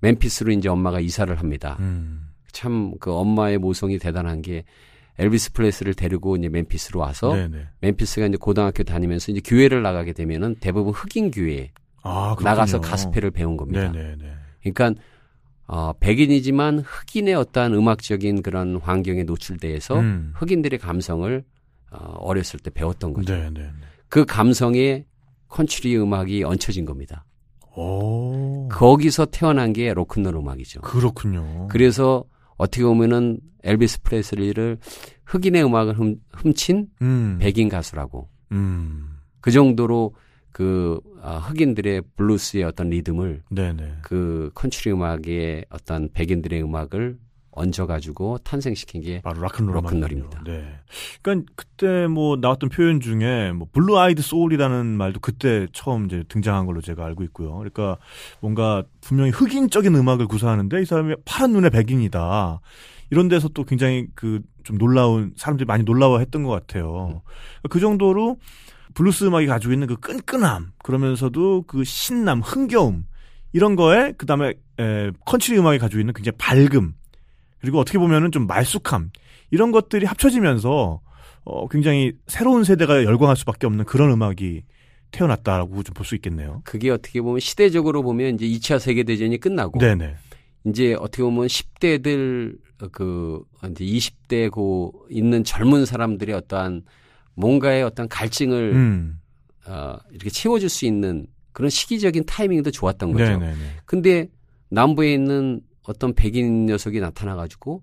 멤피스로 0.00 0.52
이제 0.52 0.68
엄마가 0.68 1.00
이사를 1.00 1.34
합니다. 1.38 1.76
음. 1.80 2.28
참그 2.52 3.12
엄마의 3.12 3.58
모성이 3.58 3.98
대단한 3.98 4.42
게 4.42 4.64
엘비스 5.18 5.52
프레슬리를 5.52 5.94
데리고 5.94 6.36
이제 6.36 6.48
멤피스로 6.48 7.00
와서 7.00 7.34
네, 7.34 7.48
네. 7.48 7.66
멤피스가 7.80 8.26
이제 8.26 8.36
고등학교 8.36 8.84
다니면서 8.84 9.32
이제 9.32 9.40
교회를 9.44 9.82
나가게 9.82 10.12
되면은 10.12 10.56
대부분 10.60 10.92
흑인 10.92 11.30
교회에 11.30 11.72
아. 12.02 12.36
나가서 12.40 12.80
가스펠을 12.80 13.32
배운 13.32 13.56
겁니다. 13.56 13.90
네, 13.90 14.16
네, 14.16 14.16
네. 14.18 14.32
그러니까 14.62 15.00
어, 15.66 15.92
백인이지만 16.00 16.78
흑인의 16.80 17.34
어떠한 17.34 17.74
음악적인 17.74 18.42
그런 18.42 18.76
환경에 18.76 19.24
노출돼서 19.24 19.98
음. 20.00 20.32
흑인들의 20.36 20.78
감성을 20.78 21.44
어, 21.90 22.14
어렸을 22.18 22.60
때 22.60 22.70
배웠던 22.70 23.12
거죠. 23.12 23.34
네, 23.34 23.50
네, 23.50 23.60
네. 23.60 23.70
그 24.08 24.24
감성에 24.24 25.04
컨트리 25.48 25.96
음악이 25.98 26.44
얹혀진 26.44 26.84
겁니다. 26.84 27.24
오. 27.76 28.68
거기서 28.70 29.26
태어난 29.26 29.72
게 29.72 29.94
로큰롤 29.94 30.34
음악이죠. 30.34 30.80
그렇군요. 30.80 31.68
그래서 31.68 32.24
어떻게 32.56 32.82
보면은 32.82 33.38
엘비스 33.62 34.02
프레슬리를 34.02 34.78
흑인의 35.26 35.64
음악을 35.64 35.94
훔, 35.94 36.16
훔친 36.32 36.88
음. 37.02 37.38
백인 37.40 37.68
가수라고 37.68 38.28
음. 38.52 39.18
그 39.40 39.50
정도로 39.50 40.14
그 40.50 40.98
아, 41.22 41.38
흑인들의 41.38 42.02
블루스의 42.16 42.64
어떤 42.64 42.90
리듬을 42.90 43.42
네, 43.50 43.72
네. 43.72 43.94
그 44.02 44.50
컨트리 44.54 44.92
음악의 44.92 45.66
어떤 45.70 46.08
백인들의 46.12 46.62
음악을 46.62 47.18
얹어가지고 47.58 48.38
탄생시킨 48.38 49.02
게 49.02 49.20
바로 49.22 49.40
로큰롤 49.42 49.74
로큰롤입니다. 49.76 50.44
네. 50.44 50.64
그러니까 51.22 51.52
그때 51.56 52.06
뭐 52.06 52.36
나왔던 52.36 52.70
표현 52.70 53.00
중에 53.00 53.52
뭐 53.52 53.68
blue-eyed 53.72 54.22
soul이라는 54.22 54.86
말도 54.86 55.20
그때 55.20 55.66
처음 55.72 56.06
이제 56.06 56.24
등장한 56.28 56.66
걸로 56.66 56.80
제가 56.80 57.04
알고 57.04 57.22
있고요. 57.24 57.54
그러니까 57.54 57.98
뭔가 58.40 58.84
분명히 59.00 59.30
흑인적인 59.30 59.94
음악을 59.94 60.26
구사하는데 60.26 60.80
이 60.80 60.84
사람이 60.84 61.16
파란 61.24 61.52
눈의 61.52 61.70
백인이다. 61.70 62.60
이런 63.10 63.28
데서 63.28 63.48
또 63.48 63.64
굉장히 63.64 64.06
그 64.14 64.40
좀 64.68 64.76
놀라운 64.76 65.32
사람들이 65.34 65.64
많이 65.64 65.82
놀라워했던 65.82 66.42
것 66.42 66.50
같아요. 66.50 67.22
그 67.70 67.80
정도로 67.80 68.36
블루스 68.92 69.24
음악이 69.24 69.46
가지고 69.46 69.72
있는 69.72 69.86
그 69.86 69.96
끈끈함 69.96 70.72
그러면서도 70.84 71.64
그 71.66 71.84
신남, 71.84 72.42
흥겨움 72.42 73.06
이런 73.54 73.76
거에 73.76 74.12
그 74.18 74.26
다음에 74.26 74.52
컨트리 75.24 75.58
음악이 75.58 75.78
가지고 75.78 76.00
있는 76.00 76.12
굉장히 76.12 76.36
밝음 76.36 76.92
그리고 77.60 77.78
어떻게 77.78 77.98
보면은 77.98 78.30
좀 78.32 78.46
말쑥함 78.46 79.10
이런 79.50 79.72
것들이 79.72 80.06
합쳐지면서 80.06 81.00
어 81.44 81.68
굉장히 81.68 82.12
새로운 82.26 82.64
세대가 82.64 83.04
열광할 83.04 83.36
수밖에 83.36 83.66
없는 83.66 83.84
그런 83.84 84.10
음악이 84.12 84.62
태어났다라고 85.10 85.82
좀 85.82 85.94
볼 85.94 86.04
수 86.04 86.14
있겠네요. 86.16 86.60
그게 86.64 86.90
어떻게 86.90 87.20
보면 87.22 87.40
시대적으로 87.40 88.02
보면 88.02 88.34
이제 88.34 88.46
2차 88.46 88.78
세계 88.78 89.02
대전이 89.04 89.38
끝나고 89.38 89.78
네네. 89.78 90.16
이제 90.66 90.94
어떻게 90.94 91.22
보면 91.22 91.46
10대들 91.46 92.58
그 92.92 93.42
이제 93.70 93.84
20대 93.84 94.50
고 94.50 95.06
있는 95.10 95.42
젊은 95.44 95.86
사람들의 95.86 96.34
어떠한 96.34 96.82
뭔가의 97.34 97.82
어떤 97.84 98.08
갈증을 98.08 98.72
음. 98.74 99.20
어, 99.66 99.96
이렇게 100.10 100.28
채워줄 100.30 100.68
수 100.68 100.84
있는 100.84 101.26
그런 101.52 101.70
시기적인 101.70 102.24
타이밍도 102.26 102.70
좋았던 102.70 103.12
거죠. 103.12 103.24
네네네. 103.24 103.54
근데 103.86 104.28
남부에 104.70 105.14
있는 105.14 105.60
어떤 105.88 106.14
백인 106.14 106.66
녀석이 106.66 107.00
나타나가지고 107.00 107.82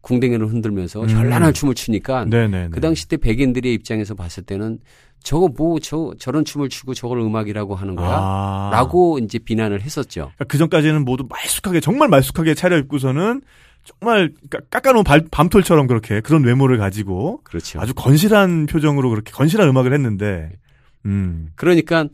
궁뎅이를 0.00 0.48
흔들면서 0.48 1.02
음. 1.02 1.08
현란한 1.08 1.54
춤을 1.54 1.74
추니까 1.74 2.24
네네네. 2.24 2.70
그 2.70 2.80
당시 2.80 3.08
때 3.08 3.16
백인들의 3.16 3.72
입장에서 3.74 4.14
봤을 4.14 4.42
때는 4.42 4.78
저거 5.22 5.48
뭐 5.48 5.78
저 5.80 6.12
저런 6.18 6.44
춤을 6.44 6.68
추고 6.68 6.94
저걸 6.94 7.18
음악이라고 7.20 7.74
하는 7.74 7.94
거야? 7.96 8.08
아. 8.12 8.70
라고 8.72 9.18
이제 9.18 9.38
비난을 9.38 9.80
했었죠. 9.82 10.32
그 10.48 10.58
전까지는 10.58 11.04
모두 11.04 11.26
말쑥하게 11.28 11.80
정말 11.80 12.08
말쑥하게 12.08 12.54
차려입고서는 12.54 13.42
정말 13.84 14.32
까- 14.50 14.58
깎아놓은 14.70 15.04
발- 15.04 15.24
밤톨처럼 15.30 15.86
그렇게 15.86 16.20
그런 16.20 16.44
외모를 16.44 16.76
가지고 16.78 17.40
그렇죠. 17.44 17.80
아주 17.80 17.94
건실한 17.94 18.66
표정으로 18.66 19.10
그렇게 19.10 19.30
건실한 19.32 19.68
음악을 19.68 19.92
했는데 19.92 20.50
음. 21.06 21.50
그러니까 21.56 22.06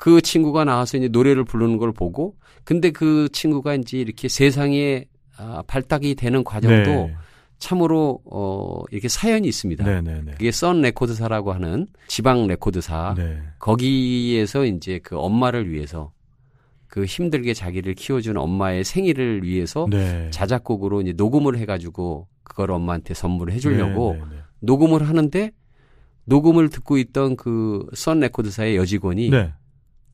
그 0.00 0.22
친구가 0.22 0.64
나와서 0.64 0.96
이제 0.96 1.08
노래를 1.08 1.44
부르는 1.44 1.76
걸 1.76 1.92
보고 1.92 2.34
근데 2.64 2.90
그 2.90 3.28
친구가 3.32 3.74
이제 3.74 3.98
이렇게 3.98 4.28
세상에 4.28 5.04
아, 5.36 5.62
발탁이 5.66 6.14
되는 6.14 6.42
과정도 6.42 6.90
네. 6.90 7.14
참으로 7.58 8.22
어 8.24 8.82
이렇게 8.90 9.08
사연이 9.08 9.46
있습니다. 9.46 9.84
네네네. 9.84 10.32
그게 10.32 10.50
Sun 10.52 10.80
레코드사라고 10.80 11.52
하는 11.52 11.86
지방 12.08 12.46
레코드사 12.46 13.12
네. 13.14 13.42
거기에서 13.58 14.64
이제 14.64 15.00
그 15.02 15.18
엄마를 15.18 15.70
위해서 15.70 16.12
그 16.86 17.04
힘들게 17.04 17.52
자기를 17.52 17.94
키워준 17.94 18.38
엄마의 18.38 18.84
생일을 18.84 19.42
위해서 19.44 19.86
네. 19.90 20.30
자작곡으로 20.30 21.02
이제 21.02 21.12
녹음을 21.14 21.58
해가지고 21.58 22.26
그걸 22.42 22.70
엄마한테 22.70 23.12
선물을 23.12 23.52
해주려고 23.52 24.14
네, 24.14 24.18
네, 24.18 24.24
네. 24.30 24.42
녹음을 24.60 25.06
하는데 25.06 25.50
녹음을 26.24 26.70
듣고 26.70 26.96
있던 26.96 27.36
그 27.36 27.84
Sun 27.94 28.20
레코드사의 28.20 28.76
여직원이 28.76 29.28
네. 29.28 29.52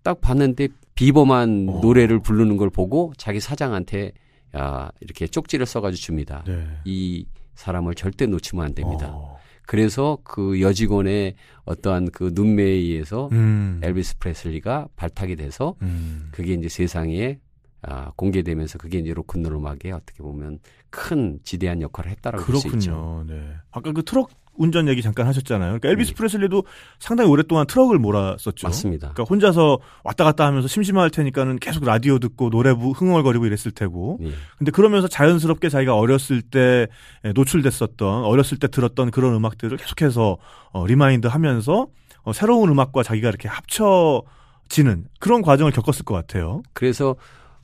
딱 0.07 0.21
봤는데 0.21 0.69
비범한 0.95 1.67
어. 1.69 1.81
노래를 1.81 2.21
부르는 2.21 2.57
걸 2.59 2.71
보고 2.71 3.13
자기 3.17 3.41
사장한테 3.41 4.13
야 4.57 4.89
이렇게 5.01 5.27
쪽지를 5.27 5.67
써가지고 5.67 6.01
줍니다. 6.01 6.45
네. 6.47 6.65
이 6.85 7.27
사람을 7.57 7.97
절대 7.97 8.27
놓치면 8.27 8.65
안 8.65 8.73
됩니다. 8.73 9.09
어. 9.11 9.37
그래서 9.67 10.19
그 10.23 10.61
여직원의 10.61 11.35
어떠한 11.65 12.13
그 12.13 12.31
눈매에 12.33 12.69
의해서 12.69 13.29
음. 13.33 13.81
엘비스 13.83 14.19
프레슬리가 14.19 14.87
발탁이 14.95 15.35
돼서 15.35 15.75
음. 15.83 16.29
그게 16.31 16.55
이제 16.55 16.69
세상에 16.69 17.41
아, 17.83 18.13
공개되면서 18.15 18.79
그게 18.79 18.99
이제 18.99 19.13
로큰롤 19.13 19.55
음악에 19.55 19.91
어떻게 19.91 20.23
보면 20.23 20.61
큰 20.91 21.41
지대한 21.43 21.83
역할을 21.83 22.13
했다라고 22.13 22.45
볼 22.45 22.57
수 22.61 22.69
있죠. 22.69 23.25
그렇군요. 23.25 23.25
네. 23.27 23.55
아까 23.73 23.91
그 23.91 24.05
트럭 24.05 24.31
운전 24.59 24.89
얘기 24.89 25.03
잠깐 25.03 25.27
하셨잖아요. 25.27 25.69
그러니까 25.69 25.89
엘비스 25.89 26.11
네. 26.11 26.15
프레슬리도 26.15 26.65
상당히 26.99 27.31
오랫동안 27.31 27.67
트럭을 27.67 27.99
몰았었죠. 27.99 28.67
맞습니다. 28.67 29.13
그러니까 29.13 29.25
혼자서 29.25 29.79
왔다 30.05 30.25
갔다 30.25 30.47
하면서 30.47 30.69
심심할 30.69 31.11
테니까는 31.11 31.59
계속 31.59 31.85
라디오 31.85 32.19
듣고 32.19 32.51
노래 32.51 32.75
부 32.75 32.91
흥얼거리고 32.91 33.47
이랬을 33.47 33.73
테고. 33.75 34.19
예. 34.23 34.31
근데 34.59 34.71
그러면서 34.71 35.09
자연스럽게 35.09 35.69
자기가 35.69 35.97
어렸을 35.97 36.43
때 36.43 36.87
노출됐었던 37.35 38.25
어렸을 38.25 38.59
때 38.59 38.69
들었던 38.69 39.11
그런 39.11 39.35
음악들을 39.35 39.77
계속해서 39.77 40.37
어, 40.73 40.87
remind 40.87 41.27
하면서 41.27 41.87
어, 42.23 42.33
새로운 42.33 42.69
음악과 42.71 43.03
자기가 43.03 43.29
이렇게 43.29 43.49
합쳐지는 43.49 45.07
그런 45.21 45.43
과정을 45.43 45.73
겪었을 45.73 46.05
것 46.05 46.15
같아요. 46.15 46.63
그래서 46.73 47.17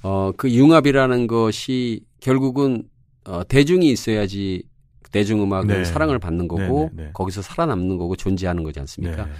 어, 0.02 0.33
그 0.37 0.50
융합이라는 0.50 1.26
것이 1.26 2.00
결국은 2.20 2.85
어, 3.24 3.42
대중이 3.44 3.90
있어야지 3.90 4.64
대중음악은 5.12 5.66
네. 5.68 5.85
사랑을 5.85 6.18
받는 6.18 6.48
거고 6.48 6.90
네, 6.90 6.90
네, 6.92 7.03
네. 7.05 7.11
거기서 7.12 7.42
살아남는 7.42 7.96
거고 7.98 8.16
존재하는 8.16 8.62
거지 8.64 8.81
않습니까? 8.81 9.27
네. 9.27 9.33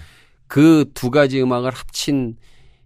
그두 0.47 1.11
가지 1.11 1.43
음악을 1.43 1.71
합친 1.71 2.37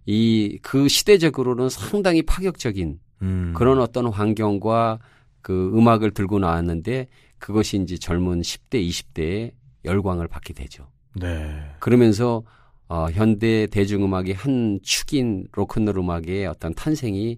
이 0.05 0.57
그 0.61 0.87
시대적으로는 0.87 1.69
상당히 1.69 2.21
파격적인 2.21 2.99
음. 3.21 3.53
그런 3.55 3.79
어떤 3.79 4.07
환경과 4.07 4.99
그 5.41 5.71
음악을 5.75 6.11
들고 6.11 6.39
나왔는데 6.39 7.07
그것이 7.39 7.77
이제 7.77 7.97
젊은 7.97 8.41
10대, 8.41 8.87
20대의 8.87 9.51
열광을 9.85 10.27
받게 10.27 10.53
되죠. 10.53 10.87
네. 11.15 11.61
그러면서 11.79 12.43
어, 12.89 13.07
현대 13.11 13.67
대중음악의 13.67 14.33
한 14.33 14.79
축인 14.81 15.45
로큰롤 15.51 15.97
음악의 15.97 16.47
어떤 16.47 16.73
탄생이 16.73 17.37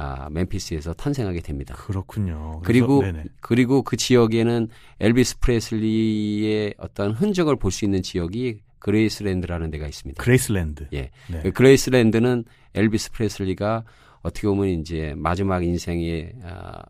아, 0.00 0.28
멤피스에서 0.30 0.94
탄생하게 0.94 1.40
됩니다. 1.40 1.74
그렇군요. 1.74 2.60
그래서- 2.62 2.86
그리고 2.86 3.02
네네. 3.02 3.24
그리고 3.40 3.82
그 3.82 3.96
지역에는 3.96 4.68
엘비스 5.00 5.38
프레슬리의 5.40 6.74
어떤 6.78 7.12
흔적을 7.12 7.56
볼 7.56 7.70
수 7.70 7.84
있는 7.84 8.02
지역이 8.02 8.60
그레이스랜드라는 8.78 9.70
데가 9.70 9.86
있습니다. 9.86 10.22
그레이스랜드. 10.22 10.86
예. 10.94 11.10
네. 11.30 11.42
그 11.42 11.52
그레이스랜드는 11.52 12.44
엘비스 12.74 13.12
프레슬리가 13.12 13.84
어떻게 14.22 14.48
보면 14.48 14.68
이제 14.80 15.12
마지막 15.16 15.62
인생에 15.64 16.32
아, 16.44 16.82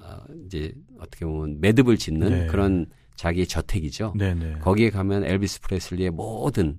아, 0.00 0.20
이제 0.46 0.72
어떻게 0.98 1.24
보면 1.26 1.60
매듭을 1.60 1.96
짓는 1.98 2.28
네. 2.30 2.46
그런 2.46 2.86
자기의 3.16 3.46
저택이죠. 3.46 4.14
네네. 4.16 4.58
거기에 4.60 4.90
가면 4.90 5.24
엘비스 5.24 5.60
프레슬리의 5.62 6.10
모든 6.10 6.78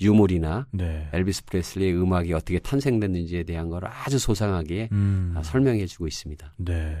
유물이나 0.00 0.66
네. 0.72 1.08
엘비스 1.12 1.44
프레슬리의 1.46 2.00
음악이 2.00 2.32
어떻게 2.32 2.58
탄생됐는지에 2.58 3.44
대한 3.44 3.68
걸 3.68 3.84
아주 3.86 4.18
소상하게 4.18 4.88
음. 4.92 5.34
아, 5.36 5.42
설명해주고 5.42 6.06
있습니다. 6.06 6.54
네. 6.56 6.96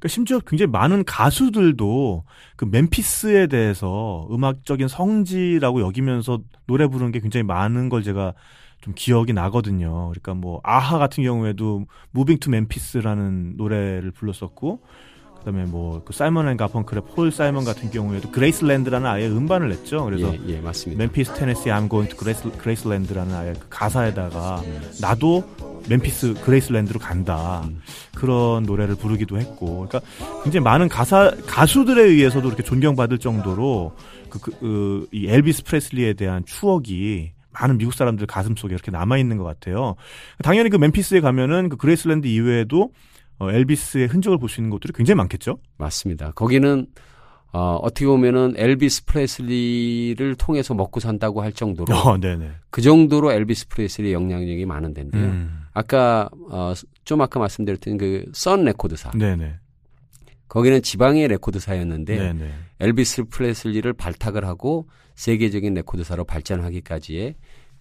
그러니까 0.00 0.08
심지어 0.08 0.38
굉장히 0.40 0.70
많은 0.70 1.04
가수들도 1.04 2.24
그 2.56 2.64
멤피스에 2.64 3.48
대해서 3.48 4.26
음악적인 4.30 4.88
성지라고 4.88 5.82
여기면서 5.82 6.40
노래 6.66 6.86
부르는 6.86 7.12
게 7.12 7.20
굉장히 7.20 7.44
많은 7.44 7.88
걸 7.90 8.02
제가 8.02 8.34
좀 8.80 8.94
기억이 8.96 9.34
나거든요. 9.34 10.08
그러니까 10.08 10.34
뭐 10.34 10.60
아하 10.64 10.98
같은 10.98 11.22
경우에도 11.22 11.84
Moving 12.12 12.38
to 12.38 12.48
Memphis라는 12.50 13.56
노래를 13.56 14.10
불렀었고 14.12 14.82
그다음에 15.40 15.64
뭐 15.64 16.00
그 16.04 16.12
사이먼 16.12 16.48
앤 16.48 16.56
가펑클의 16.56 17.02
폴 17.14 17.30
사이먼 17.30 17.64
같은 17.64 17.90
경우에도 17.90 18.30
그레이스랜드라는 18.30 19.06
아예 19.06 19.28
음반을 19.28 19.68
냈죠. 19.68 20.04
그래서 20.04 20.34
예, 20.34 20.56
예, 20.56 20.60
맞습니다. 20.60 21.02
멤피스 21.02 21.34
테네시 21.34 21.64
I'm 21.64 21.88
going 21.88 22.08
to 22.08 22.16
그레이스, 22.18 22.50
그레이스랜드라는 22.58 23.34
아예 23.34 23.52
그 23.52 23.66
가사에다가 23.68 24.60
음. 24.64 24.80
나도 25.00 25.44
멤피스 25.88 26.34
그레이스랜드로 26.44 27.00
간다 27.00 27.64
그런 28.14 28.64
노래를 28.64 28.96
부르기도 28.96 29.38
했고 29.38 29.86
그러니까 29.88 30.00
굉장히 30.42 30.64
많은 30.64 30.88
가사 30.88 31.30
가수들에 31.46 32.02
의해서도 32.02 32.48
이렇게 32.48 32.62
존경받을 32.62 33.18
정도로 33.18 33.92
그, 34.28 34.38
그, 34.40 34.50
그, 34.60 35.08
이 35.12 35.26
엘비스 35.28 35.64
프레슬리에 35.64 36.14
대한 36.14 36.44
추억이 36.44 37.30
많은 37.52 37.78
미국 37.78 37.94
사람들 37.94 38.26
가슴 38.26 38.56
속에 38.56 38.74
이렇게 38.74 38.90
남아 38.90 39.18
있는 39.18 39.38
것 39.38 39.44
같아요. 39.44 39.96
당연히 40.42 40.70
그 40.70 40.76
멤피스에 40.76 41.20
가면은 41.20 41.68
그 41.68 41.76
그레이스랜드 41.76 42.26
이외에도 42.26 42.90
어, 43.40 43.50
엘비스의 43.50 44.06
흔적을 44.06 44.38
볼 44.38 44.48
수 44.48 44.60
있는 44.60 44.70
곳들이 44.70 44.92
굉장히 44.92 45.16
많겠죠. 45.16 45.58
맞습니다. 45.78 46.30
거기는 46.32 46.86
어, 47.52 47.76
어떻게 47.82 48.06
보면은 48.06 48.54
엘비스 48.56 49.06
프레슬리를 49.06 50.34
통해서 50.36 50.72
먹고 50.74 51.00
산다고 51.00 51.42
할 51.42 51.52
정도로 51.52 51.92
어, 51.96 52.16
네네. 52.16 52.48
그 52.70 52.80
정도로 52.80 53.32
엘비스 53.32 53.66
프레슬리의 53.68 54.14
영향력이 54.14 54.64
많은 54.66 54.94
데인데요. 54.94 55.24
음, 55.24 55.62
아까 55.72 56.28
어, 56.50 56.72
좀 57.04 57.20
아까 57.22 57.40
말씀드렸던 57.40 57.98
그 57.98 58.23
썬 58.23 58.64
레코드사 58.64 59.10
네네. 59.18 59.54
거기는 60.46 60.82
지방의 60.82 61.26
레코드사였는데 61.28 62.16
네네. 62.18 62.52
엘비스 62.80 63.24
프레슬리를 63.24 63.92
발탁을 63.94 64.44
하고 64.44 64.88
세계적인 65.16 65.74
레코드사로 65.74 66.24
발전하기까지의 66.24 67.34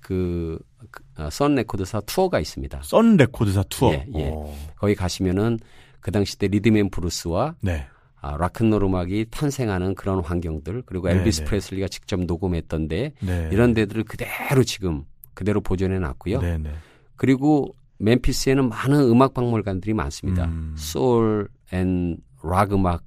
그 0.10 0.65
썬 0.65 1.56
레코드사 1.56 2.02
투어가 2.02 2.40
있습니다. 2.40 2.82
썬 2.84 3.18
레코드사 3.18 3.64
투어. 3.70 3.94
예, 3.94 4.06
예. 4.16 4.32
어, 4.34 4.56
거기 4.76 4.96
가시면은 4.96 5.60
그 6.00 6.12
당시 6.12 6.38
때 6.38 6.48
리듬 6.48 6.76
앤 6.76 6.90
블루스와 6.90 7.56
네. 7.62 7.86
아, 8.22 8.36
락큰롤 8.38 8.84
음악이 8.84 9.28
탄생하는 9.32 9.96
그런 9.96 10.20
환경들 10.22 10.84
그리고 10.86 11.08
네, 11.08 11.16
엘비스 11.16 11.42
네. 11.42 11.46
프레슬리가 11.46 11.88
직접 11.88 12.20
녹음했던데 12.20 13.14
네. 13.20 13.50
이런 13.52 13.74
데들을 13.74 14.04
그대로 14.04 14.64
지금 14.64 15.04
그대로 15.34 15.62
보존해 15.62 16.00
놨고요. 16.00 16.42
네네. 16.42 16.72
그리고 17.16 17.74
멤피스에는 18.00 18.68
많은 18.70 19.02
음악 19.02 19.34
박물관들이 19.34 19.94
많습니다. 19.94 20.46
음. 20.46 20.74
소울 20.78 21.48
앤락 21.72 22.74
음악 22.74 23.04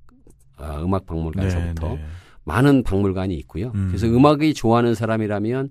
아, 0.57 0.81
음악 0.83 1.07
박물관서부터 1.07 1.89
네, 1.89 1.95
네. 1.97 2.05
많은 2.45 2.83
박물관이 2.83 3.35
있고요. 3.37 3.73
음. 3.75 3.89
그래서 3.89 4.07
음악이 4.07 4.55
좋아하는 4.55 4.95
사람이라면 4.95 5.71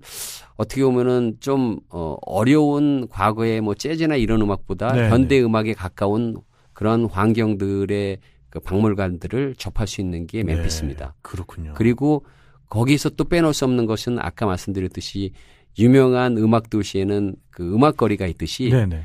어떻게 0.62 0.82
보면은 0.82 1.36
좀 1.40 1.78
어, 1.90 2.16
어려운 2.22 3.06
과거의 3.08 3.60
뭐 3.60 3.74
재즈나 3.74 4.16
이런 4.16 4.40
음악보다 4.42 4.92
네, 4.92 5.08
현대 5.10 5.40
음악에 5.42 5.74
가까운 5.74 6.36
그런 6.72 7.04
환경들의 7.06 8.18
그 8.50 8.60
박물관들을 8.60 9.54
접할 9.56 9.86
수 9.86 10.00
있는 10.00 10.26
게 10.26 10.42
멤피스입니다. 10.42 11.06
네, 11.06 11.12
그렇군요. 11.22 11.74
그리고 11.76 12.24
거기서 12.68 13.10
또 13.10 13.24
빼놓을 13.24 13.52
수 13.54 13.64
없는 13.64 13.86
것은 13.86 14.18
아까 14.18 14.46
말씀드렸듯이 14.46 15.32
유명한 15.78 16.36
음악 16.38 16.70
도시에는 16.70 17.34
그 17.50 17.74
음악 17.74 17.96
거리가 17.96 18.26
있듯이 18.26 18.68
네네. 18.70 19.04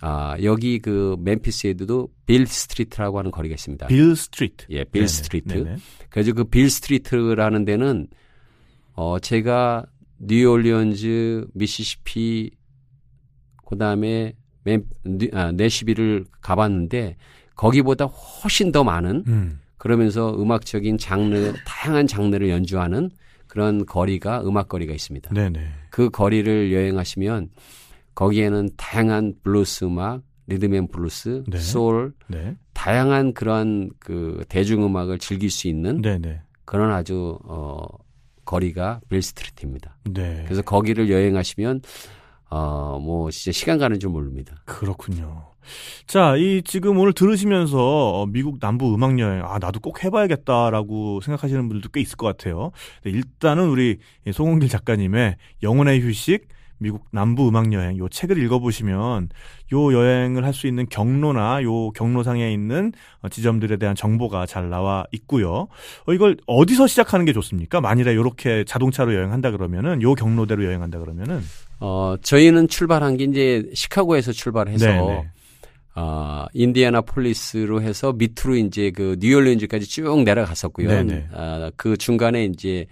아, 0.00 0.36
여기 0.42 0.78
그 0.78 1.16
멤피스에도 1.20 2.08
빌 2.24 2.46
스트리트라고 2.46 3.18
하는 3.18 3.30
거리가 3.30 3.54
있습니다. 3.54 3.86
빌 3.88 4.14
스트리트. 4.16 4.66
예, 4.70 4.84
빌 4.84 5.00
네네, 5.02 5.06
스트리트. 5.08 5.54
네네. 5.54 5.76
그래서 6.08 6.32
그 6.32 6.44
빌 6.44 6.70
스트리트라는 6.70 7.64
데는 7.64 8.06
어 8.94 9.18
제가 9.18 9.84
뉴올리언즈, 10.18 11.48
미시시피 11.54 12.50
그 13.66 13.76
다음에 13.78 14.34
맨, 14.64 14.84
뉴- 15.04 15.30
아, 15.32 15.52
내쉬빌을 15.52 16.24
가봤는데 16.40 17.16
거기보다 17.54 18.06
훨씬 18.06 18.72
더 18.72 18.84
많은 18.84 19.24
음. 19.26 19.60
그러면서 19.76 20.34
음악적인 20.40 20.98
장르 20.98 21.52
다양한 21.64 22.06
장르를 22.06 22.48
연주하는 22.48 23.10
그런 23.46 23.86
거리가 23.86 24.42
음악 24.44 24.68
거리가 24.68 24.92
있습니다. 24.92 25.32
네네. 25.32 25.60
그 25.90 26.10
거리를 26.10 26.72
여행하시면 26.72 27.50
거기에는 28.14 28.70
다양한 28.76 29.34
블루스 29.42 29.84
음악, 29.84 30.22
리듬 30.48 30.75
앤 30.75 30.88
블루스, 30.88 31.44
네. 31.46 31.58
소울, 31.58 32.12
네. 32.26 32.56
다양한 32.74 33.34
그런 33.34 33.90
그 33.98 34.44
대중 34.48 34.84
음악을 34.84 35.18
즐길 35.18 35.50
수 35.50 35.68
있는 35.68 36.00
네네. 36.02 36.40
그런 36.64 36.90
아주 36.92 37.38
어 37.44 37.86
거리가 38.48 39.00
빌 39.10 39.20
스트리트입니다. 39.22 39.98
네. 40.10 40.42
그래서 40.46 40.62
거기를 40.62 41.10
여행하시면 41.10 41.82
어 42.50 42.98
뭐 42.98 43.30
진짜 43.30 43.52
시간 43.52 43.76
가는 43.78 44.00
줄 44.00 44.08
모릅니다. 44.10 44.54
그렇군요. 44.64 45.44
자, 46.06 46.34
이 46.36 46.62
지금 46.64 46.98
오늘 46.98 47.12
들으시면서 47.12 48.22
어, 48.22 48.26
미국 48.26 48.58
남부 48.58 48.94
음악 48.94 49.18
여행 49.18 49.44
아 49.44 49.58
나도 49.58 49.80
꼭 49.80 50.02
해봐야겠다라고 50.02 51.20
생각하시는 51.20 51.68
분들도 51.68 51.90
꽤 51.90 52.00
있을 52.00 52.16
것 52.16 52.26
같아요. 52.26 52.70
네, 53.04 53.10
일단은 53.10 53.68
우리 53.68 53.98
이 54.26 54.32
송홍길 54.32 54.70
작가님의 54.70 55.36
영혼의 55.62 56.00
휴식 56.00 56.48
미국 56.78 57.04
남부 57.10 57.48
음악 57.48 57.72
여행 57.72 57.98
요 57.98 58.08
책을 58.08 58.38
읽어보시면 58.42 59.28
요 59.72 59.92
여행을 59.92 60.44
할 60.44 60.52
수 60.52 60.66
있는 60.66 60.86
경로나 60.88 61.62
요 61.62 61.90
경로상에 61.90 62.52
있는 62.52 62.92
어, 63.22 63.28
지점들에 63.28 63.76
대한 63.76 63.94
정보가 63.94 64.46
잘 64.46 64.70
나와 64.70 65.04
있고요. 65.12 65.68
어, 66.06 66.12
이걸 66.12 66.36
어디서 66.46 66.86
시작하는 66.86 67.24
게 67.24 67.32
좋습니까? 67.32 67.80
만일에 67.80 68.14
요렇게 68.14 68.64
자동차로 68.64 69.14
여행한다 69.14 69.50
그러면은 69.50 70.02
요 70.02 70.14
경로대로 70.14 70.64
여행한다 70.64 70.98
그러면은 70.98 71.40
어 71.80 72.16
저희는 72.22 72.68
출발한 72.68 73.16
게 73.16 73.24
이제 73.24 73.70
시카고에서 73.74 74.32
출발해서 74.32 74.86
네네. 74.86 75.28
아, 76.00 76.46
인디애나 76.54 77.00
폴리스로 77.00 77.82
해서 77.82 78.12
밑으로 78.12 78.54
이제 78.56 78.92
그 78.92 79.16
뉴올리언즈까지 79.18 79.88
쭉 79.88 80.22
내려갔었고요. 80.22 80.88
네네. 80.88 81.28
아, 81.32 81.70
그 81.76 81.96
중간에 81.96 82.44
이제 82.44 82.86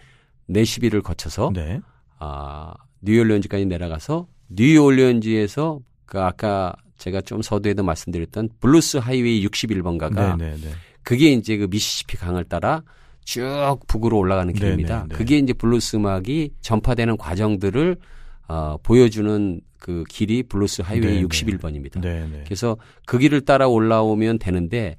내쉬빌을 0.47 1.03
거쳐서 1.03 1.53
네. 1.55 1.81
아, 2.19 2.75
뉴올리언즈까지 3.03 3.67
내려가서 3.67 4.27
뉴올리언즈에서 4.49 5.81
그 6.07 6.21
아까 6.21 6.75
제가 6.99 7.21
좀 7.21 7.43
서두에도 7.43 7.83
말씀드렸던 7.83 8.49
블루스 8.61 8.99
하이웨이 8.99 9.47
61번가가 9.47 10.37
네네네. 10.39 10.71
그게 11.03 11.33
이제 11.33 11.57
그 11.57 11.67
미시시피 11.71 12.17
강을 12.17 12.45
따라 12.45 12.83
쭉 13.25 13.79
북으로 13.87 14.19
올라가는 14.19 14.53
길입니다. 14.53 14.95
네네, 14.95 15.09
네. 15.09 15.15
그게 15.15 15.39
이제 15.39 15.53
블루스 15.53 15.97
음악이 15.97 16.51
전파되는 16.61 17.17
과정들을 17.17 17.97
어, 18.49 18.77
보여주는 18.83 19.61
그 19.79 20.05
길이 20.09 20.43
블루스 20.43 20.83
하이웨이 20.83 21.17
네네. 21.17 21.27
61번입니다. 21.29 22.01
네네. 22.01 22.45
그래서 22.45 22.77
그 23.05 23.19
길을 23.19 23.43
따라 23.43 23.67
올라오면 23.69 24.39
되는데 24.39 24.97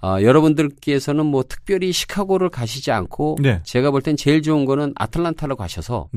아, 0.00 0.20
여러분들께서는 0.22 1.26
뭐 1.26 1.42
특별히 1.42 1.92
시카고를 1.92 2.50
가시지 2.50 2.90
않고 2.92 3.38
네. 3.40 3.60
제가 3.64 3.90
볼 3.90 4.02
땐 4.02 4.16
제일 4.16 4.42
좋은 4.42 4.64
거는 4.64 4.92
아틀란타로 4.96 5.56
가셔서. 5.56 6.08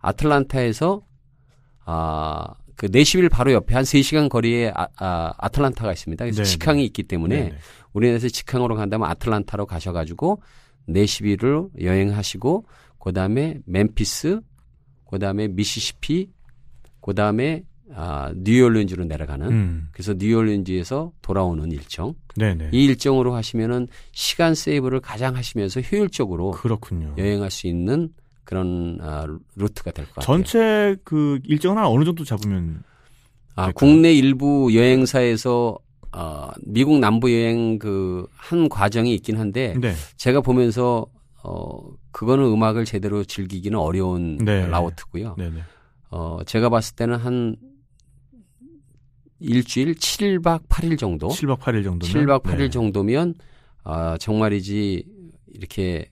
아틀란타에서 0.00 1.02
아, 1.84 2.54
그 2.76 2.86
내시빌 2.90 3.28
바로 3.28 3.52
옆에 3.52 3.74
한 3.74 3.84
3시간 3.84 4.28
거리에 4.28 4.70
아, 4.74 4.86
아, 4.96 5.32
아 5.36 5.48
틀란타가 5.48 5.92
있습니다. 5.92 6.24
그래서 6.24 6.36
네네. 6.42 6.48
직항이 6.48 6.84
있기 6.84 7.02
때문에 7.04 7.36
네네. 7.36 7.56
우리나라에서 7.92 8.28
직항으로 8.28 8.76
간다면 8.76 9.10
아틀란타로 9.10 9.66
가셔 9.66 9.92
가지고 9.92 10.42
내시빌을 10.86 11.68
여행하시고 11.80 12.66
그다음에 12.98 13.58
멤피스, 13.64 14.40
그다음에 15.10 15.48
미시시피, 15.48 16.30
그다음에 17.00 17.64
아, 17.94 18.32
뉴올리언즈로 18.36 19.04
내려가는 19.04 19.48
음. 19.48 19.88
그래서 19.92 20.14
뉴올리언즈에서 20.14 21.12
돌아오는 21.22 21.72
일정 21.72 22.14
네네. 22.36 22.70
이 22.72 22.84
일정으로 22.84 23.34
하시면은 23.34 23.88
시간 24.12 24.54
세이브를 24.54 25.00
가장 25.00 25.36
하시면서 25.36 25.80
효율적으로 25.80 26.50
그렇군요. 26.52 27.14
여행할 27.16 27.50
수 27.50 27.66
있는 27.66 28.10
그런 28.48 28.96
아, 29.02 29.26
루트가 29.56 29.90
될 29.90 30.06
것 30.06 30.14
같아요. 30.14 30.24
전체 30.24 30.96
그 31.04 31.38
일정은 31.44 31.76
한 31.76 31.84
어느 31.84 32.02
정도 32.06 32.24
잡으면 32.24 32.82
아, 33.54 33.66
될까요? 33.66 33.72
국내 33.74 34.10
일부 34.14 34.74
여행사에서 34.74 35.78
어, 36.12 36.48
미국 36.64 36.98
남부 36.98 37.30
여행 37.30 37.78
그 37.78 38.26
한 38.34 38.70
과정이 38.70 39.12
있긴 39.16 39.36
한데 39.38 39.74
네. 39.78 39.92
제가 40.16 40.40
보면서 40.40 41.04
어 41.44 41.78
그거는 42.10 42.46
음악을 42.46 42.86
제대로 42.86 43.22
즐기기는 43.22 43.78
어려운 43.78 44.38
네. 44.38 44.66
라우트고요. 44.66 45.34
네네. 45.36 45.60
어 46.08 46.38
제가 46.46 46.70
봤을 46.70 46.96
때는 46.96 47.16
한 47.18 47.56
일주일 49.40 49.94
7박 49.94 50.66
8일 50.68 50.98
정도 50.98 51.28
7박 51.28 51.58
8일 51.58 51.84
정도면 51.84 52.00
7박 52.26 52.42
8일 52.42 52.56
네. 52.58 52.68
정도면 52.70 53.34
아 53.84 54.16
정말이지 54.18 55.04
이렇게 55.54 56.10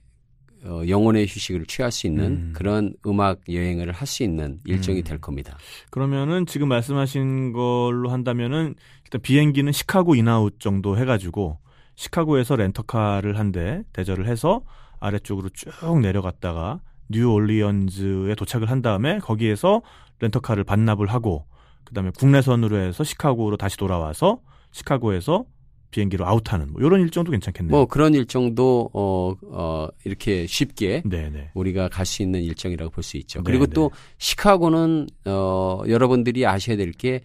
어, 0.67 0.83
영혼의 0.87 1.25
휴식을 1.27 1.65
취할 1.65 1.91
수 1.91 2.07
있는 2.07 2.25
음. 2.25 2.53
그런 2.53 2.93
음악 3.05 3.39
여행을 3.47 3.91
할 3.91 4.05
수 4.07 4.23
있는 4.23 4.59
일정이 4.65 4.99
음. 4.99 5.03
될 5.03 5.17
겁니다. 5.19 5.57
그러면은 5.89 6.45
지금 6.45 6.67
말씀하신 6.67 7.53
걸로 7.53 8.09
한다면은 8.09 8.75
일단 9.05 9.21
비행기는 9.21 9.71
시카고 9.71 10.15
in 10.15 10.33
out 10.33 10.59
정도 10.59 10.97
해가지고 10.97 11.57
시카고에서 11.95 12.55
렌터카를 12.57 13.37
한 13.39 13.51
대 13.51 13.83
대절을 13.93 14.27
해서 14.27 14.61
아래쪽으로 14.99 15.49
쭉 15.49 15.99
내려갔다가 16.01 16.81
뉴올리언즈에 17.09 18.35
도착을 18.35 18.69
한 18.69 18.81
다음에 18.81 19.19
거기에서 19.19 19.81
렌터카를 20.19 20.63
반납을 20.63 21.07
하고 21.07 21.45
그다음에 21.85 22.11
국내선으로 22.17 22.77
해서 22.77 23.03
시카고로 23.03 23.55
다시 23.57 23.77
돌아와서 23.77 24.39
시카고에서 24.71 25.45
비행기로 25.91 26.25
아웃하는 26.27 26.73
뭐 26.73 26.81
이런 26.81 27.01
일정도 27.01 27.31
괜찮겠네요. 27.31 27.71
뭐 27.71 27.85
그런 27.85 28.13
일정도 28.13 28.89
어, 28.93 29.33
어, 29.51 29.87
이렇게 30.03 30.45
쉽게 30.47 31.03
네네. 31.05 31.51
우리가 31.53 31.89
갈 31.89 32.05
수 32.05 32.21
있는 32.21 32.41
일정이라고 32.41 32.91
볼 32.91 33.03
수 33.03 33.17
있죠. 33.17 33.39
네, 33.39 33.43
그리고 33.45 33.65
네. 33.65 33.73
또 33.73 33.91
시카고는 34.17 35.07
어, 35.25 35.81
여러분들이 35.87 36.45
아셔야 36.45 36.75
될 36.77 36.91
게 36.91 37.21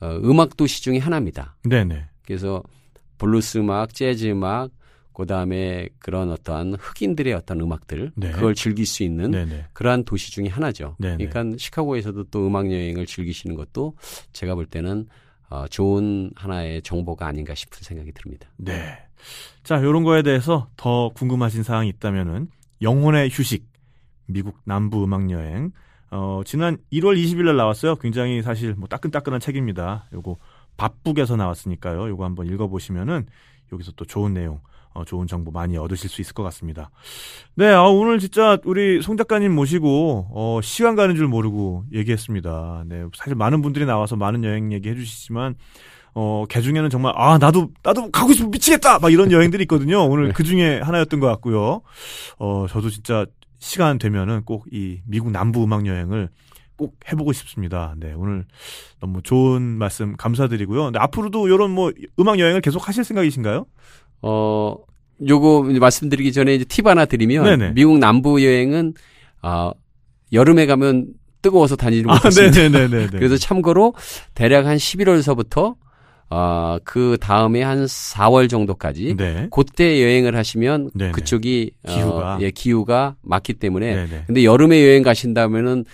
어, 0.00 0.18
음악 0.24 0.56
도시 0.56 0.82
중에 0.82 0.98
하나입니다. 0.98 1.56
네네. 1.64 2.06
그래서 2.24 2.62
블루스 3.18 3.58
음악, 3.58 3.92
재즈 3.94 4.26
음악, 4.30 4.70
그다음에 5.12 5.88
그런 5.98 6.30
어떠한 6.30 6.76
흑인들의 6.80 7.32
어떤 7.34 7.60
음악들 7.60 8.12
네. 8.14 8.30
그걸 8.30 8.54
즐길 8.54 8.86
수 8.86 9.02
있는 9.02 9.30
네네. 9.30 9.66
그러한 9.74 10.04
도시 10.04 10.32
중에 10.32 10.48
하나죠. 10.48 10.96
네네. 10.98 11.26
그러니까 11.26 11.58
시카고에서도 11.58 12.24
또 12.30 12.46
음악 12.46 12.72
여행을 12.72 13.04
즐기시는 13.04 13.54
것도 13.56 13.94
제가 14.32 14.54
볼 14.54 14.64
때는 14.64 15.06
어, 15.50 15.66
좋은 15.68 16.30
하나의 16.36 16.80
정보가 16.82 17.26
아닌가 17.26 17.54
싶은 17.54 17.80
생각이 17.82 18.12
듭니다. 18.12 18.48
네. 18.56 18.98
자, 19.62 19.82
요런 19.82 20.04
거에 20.04 20.22
대해서 20.22 20.68
더 20.76 21.10
궁금하신 21.14 21.62
사항이 21.64 21.88
있다면은 21.88 22.48
영혼의 22.80 23.28
휴식 23.30 23.68
미국 24.26 24.56
남부 24.64 25.04
음악 25.04 25.30
여행 25.30 25.72
어, 26.10 26.42
지난 26.44 26.78
1월 26.92 27.16
20일 27.16 27.44
날 27.44 27.56
나왔어요. 27.56 27.96
굉장히 27.96 28.42
사실 28.42 28.74
뭐 28.74 28.88
따끈따끈한 28.88 29.40
책입니다. 29.40 30.06
요거 30.12 30.36
밥북에서 30.76 31.36
나왔으니까요. 31.36 32.08
요거 32.08 32.24
한번 32.24 32.46
읽어 32.46 32.68
보시면은 32.68 33.26
여기서 33.72 33.92
또 33.92 34.04
좋은 34.04 34.32
내용 34.32 34.60
어, 34.92 35.04
좋은 35.04 35.26
정보 35.26 35.50
많이 35.50 35.76
얻으실 35.76 36.10
수 36.10 36.20
있을 36.20 36.34
것 36.34 36.42
같습니다. 36.44 36.90
네, 37.54 37.68
아, 37.68 37.82
오늘 37.84 38.18
진짜 38.18 38.58
우리 38.64 39.00
송 39.02 39.16
작가님 39.16 39.54
모시고 39.54 40.28
어, 40.32 40.60
시간 40.62 40.96
가는 40.96 41.14
줄 41.14 41.28
모르고 41.28 41.84
얘기했습니다. 41.92 42.84
네, 42.86 43.04
사실 43.16 43.34
많은 43.34 43.62
분들이 43.62 43.86
나와서 43.86 44.16
많은 44.16 44.42
여행 44.44 44.72
얘기 44.72 44.88
해주시지만 44.88 45.54
어, 46.12 46.44
개 46.48 46.60
중에는 46.60 46.90
정말, 46.90 47.12
아, 47.16 47.38
나도, 47.38 47.70
나도 47.84 48.10
가고 48.10 48.32
싶으면 48.32 48.50
미치겠다! 48.50 48.98
막 48.98 49.12
이런 49.12 49.30
여행들이 49.30 49.62
있거든요. 49.62 50.04
오늘 50.08 50.26
네. 50.26 50.32
그 50.32 50.42
중에 50.42 50.80
하나였던 50.80 51.20
것 51.20 51.28
같고요. 51.28 51.82
어, 52.38 52.66
저도 52.68 52.90
진짜 52.90 53.26
시간 53.60 53.96
되면은 53.98 54.44
꼭 54.44 54.64
이 54.72 55.00
미국 55.06 55.30
남부 55.30 55.62
음악 55.62 55.86
여행을 55.86 56.28
꼭 56.76 56.96
해보고 57.12 57.32
싶습니다. 57.32 57.94
네, 57.98 58.12
오늘 58.16 58.44
너무 59.00 59.22
좋은 59.22 59.62
말씀 59.62 60.16
감사드리고요. 60.16 60.90
네, 60.90 60.98
앞으로도 60.98 61.46
이런 61.46 61.70
뭐 61.70 61.92
음악 62.18 62.40
여행을 62.40 62.60
계속 62.60 62.88
하실 62.88 63.04
생각이신가요? 63.04 63.66
어, 64.22 64.76
요거 65.26 65.64
말씀드리기 65.78 66.32
전에 66.32 66.54
이제 66.54 66.64
팁 66.64 66.86
하나 66.86 67.04
드리면 67.04 67.44
네네. 67.44 67.72
미국 67.74 67.98
남부 67.98 68.44
여행은 68.44 68.94
아, 69.42 69.72
여름에 70.32 70.66
가면 70.66 71.08
뜨거워서 71.42 71.76
다니지 71.76 72.04
아, 72.06 72.14
못했습니다. 72.14 72.60
네네네네. 72.60 73.06
그래서 73.18 73.36
참고로 73.36 73.94
대략 74.34 74.66
한 74.66 74.76
11월서부터 74.76 75.76
아, 76.32 76.78
그 76.84 77.16
다음에 77.20 77.62
한 77.62 77.84
4월 77.86 78.48
정도까지 78.48 79.16
네. 79.16 79.48
그때 79.50 80.00
여행을 80.00 80.36
하시면 80.36 80.90
네네. 80.94 81.12
그쪽이 81.12 81.72
기후가. 81.88 82.36
어, 82.36 82.38
예, 82.40 82.50
기후가 82.50 83.16
맞기 83.22 83.54
때문에 83.54 83.94
네네. 83.94 84.24
근데 84.26 84.44
여름에 84.44 84.82
여행 84.86 85.02
가신다면은 85.02 85.84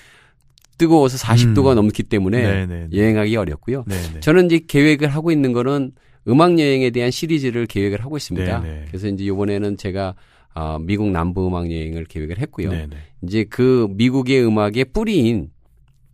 뜨거워서 0.76 1.16
40도가 1.16 1.70
음. 1.70 1.76
넘기 1.76 2.02
때문에 2.02 2.66
네네. 2.66 2.88
여행하기 2.92 3.34
어렵고요. 3.34 3.84
네네. 3.88 4.20
저는 4.20 4.46
이제 4.46 4.60
계획을 4.68 5.08
하고 5.08 5.30
있는 5.30 5.54
거는 5.54 5.92
음악 6.28 6.58
여행에 6.58 6.90
대한 6.90 7.10
시리즈를 7.10 7.66
계획을 7.66 8.04
하고 8.04 8.16
있습니다. 8.16 8.60
네네. 8.60 8.84
그래서 8.88 9.08
이제 9.08 9.24
이번에는 9.24 9.76
제가 9.76 10.14
아, 10.54 10.78
미국 10.80 11.10
남부 11.10 11.46
음악 11.46 11.70
여행을 11.70 12.06
계획을 12.06 12.38
했고요. 12.38 12.70
네네. 12.70 12.96
이제 13.22 13.44
그 13.44 13.88
미국의 13.90 14.46
음악의 14.46 14.86
뿌리인 14.92 15.50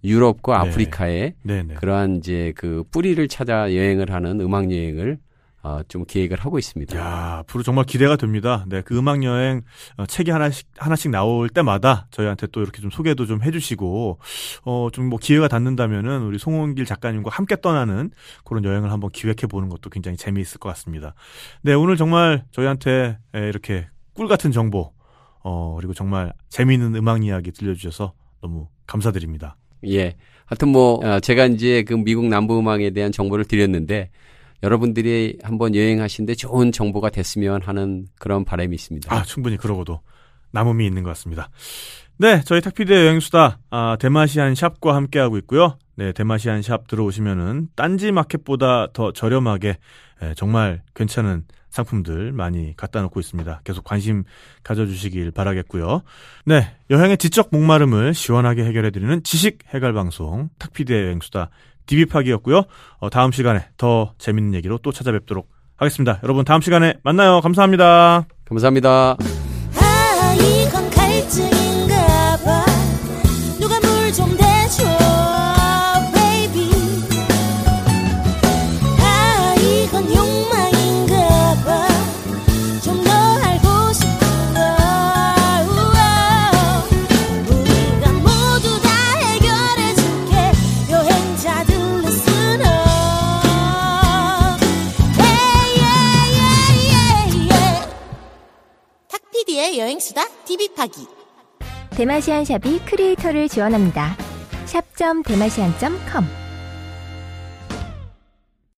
유럽과 0.04 0.64
네. 0.64 0.68
아프리카의. 0.70 1.34
그러한 1.76 2.16
이제 2.16 2.52
그 2.56 2.82
뿌리를 2.90 3.26
찾아 3.28 3.72
여행을 3.74 4.10
하는 4.10 4.40
음악 4.40 4.70
여행을 4.70 5.18
어, 5.64 5.80
좀 5.86 6.04
계획을 6.04 6.40
하고 6.40 6.58
있습니다. 6.58 6.96
야, 6.98 7.36
앞으로 7.40 7.62
정말 7.62 7.84
기대가 7.84 8.16
됩니다. 8.16 8.64
네, 8.68 8.82
그 8.82 8.98
음악 8.98 9.22
여행 9.22 9.62
어, 9.96 10.06
책이 10.06 10.30
하나씩 10.32 10.66
하나씩 10.76 11.10
나올 11.12 11.48
때마다 11.48 12.08
저희한테 12.10 12.48
또 12.48 12.62
이렇게 12.62 12.80
좀 12.82 12.90
소개도 12.90 13.26
좀 13.26 13.42
해주시고 13.44 14.18
어 14.64 14.88
좀 14.92 15.08
뭐 15.08 15.18
기회가 15.20 15.46
닿는다면은 15.48 16.22
우리 16.22 16.38
송원길 16.38 16.84
작가님과 16.84 17.30
함께 17.30 17.56
떠나는 17.60 18.10
그런 18.44 18.64
여행을 18.64 18.90
한번 18.90 19.10
기획해 19.10 19.46
보는 19.48 19.68
것도 19.68 19.88
굉장히 19.90 20.16
재미있을 20.16 20.58
것 20.58 20.68
같습니다. 20.70 21.14
네, 21.62 21.74
오늘 21.74 21.96
정말 21.96 22.44
저희한테 22.50 23.18
에, 23.34 23.48
이렇게 23.48 23.86
꿀 24.14 24.26
같은 24.28 24.50
정보 24.52 24.92
어 25.44 25.76
그리고 25.76 25.94
정말 25.94 26.32
재미있는 26.48 26.94
음악 26.96 27.24
이야기 27.24 27.52
들려주셔서 27.52 28.12
너무 28.40 28.68
감사드립니다. 28.86 29.56
예. 29.86 30.16
하여튼 30.46 30.68
뭐 30.68 30.94
어, 31.04 31.20
제가 31.20 31.46
이제 31.46 31.82
그 31.84 31.94
미국 31.94 32.26
남부 32.26 32.58
음악에 32.58 32.90
대한 32.90 33.10
정보를 33.12 33.44
드렸는데 33.44 34.10
여러분들이 34.62 35.38
한번 35.42 35.74
여행하신데 35.74 36.34
좋은 36.36 36.72
정보가 36.72 37.10
됐으면 37.10 37.62
하는 37.62 38.06
그런 38.18 38.44
바람이 38.44 38.74
있습니다. 38.74 39.14
아, 39.14 39.22
충분히 39.24 39.56
그러고도 39.56 40.00
남음이 40.52 40.86
있는 40.86 41.02
것 41.02 41.10
같습니다. 41.10 41.50
네, 42.18 42.42
저희 42.44 42.60
탁피디의 42.60 43.06
여행수다, 43.06 43.58
아, 43.70 43.96
대마시안 43.98 44.54
샵과 44.54 44.94
함께하고 44.94 45.38
있고요. 45.38 45.78
네, 45.96 46.12
대마시안 46.12 46.62
샵 46.62 46.86
들어오시면은, 46.86 47.68
딴지 47.74 48.12
마켓보다 48.12 48.88
더 48.92 49.12
저렴하게, 49.12 49.78
예, 50.22 50.34
정말 50.36 50.82
괜찮은 50.94 51.44
상품들 51.70 52.32
많이 52.32 52.76
갖다 52.76 53.00
놓고 53.02 53.18
있습니다. 53.18 53.62
계속 53.64 53.82
관심 53.82 54.24
가져주시길 54.62 55.30
바라겠고요. 55.32 56.02
네, 56.44 56.76
여행의 56.90 57.16
지적 57.16 57.48
목마름을 57.50 58.14
시원하게 58.14 58.64
해결해드리는 58.64 59.22
지식 59.24 59.58
해결 59.68 59.94
방송, 59.94 60.50
탁피디의 60.58 61.04
여행수다, 61.04 61.50
디비팍이었고요. 61.86 62.62
어, 62.98 63.10
다음 63.10 63.32
시간에 63.32 63.66
더 63.76 64.14
재밌는 64.18 64.54
얘기로 64.54 64.78
또 64.78 64.92
찾아뵙도록 64.92 65.48
하겠습니다. 65.76 66.20
여러분, 66.22 66.44
다음 66.44 66.60
시간에 66.60 66.94
만나요. 67.02 67.40
감사합니다. 67.40 68.26
감사합니다. 68.44 69.41
여행수다 99.78 100.26
디비파기 100.44 101.06
대마시안 101.90 102.44
샵이 102.44 102.78
크리에이터를 102.86 103.48
지원합니다. 103.48 104.16
샵.대마시안.com 104.64 106.41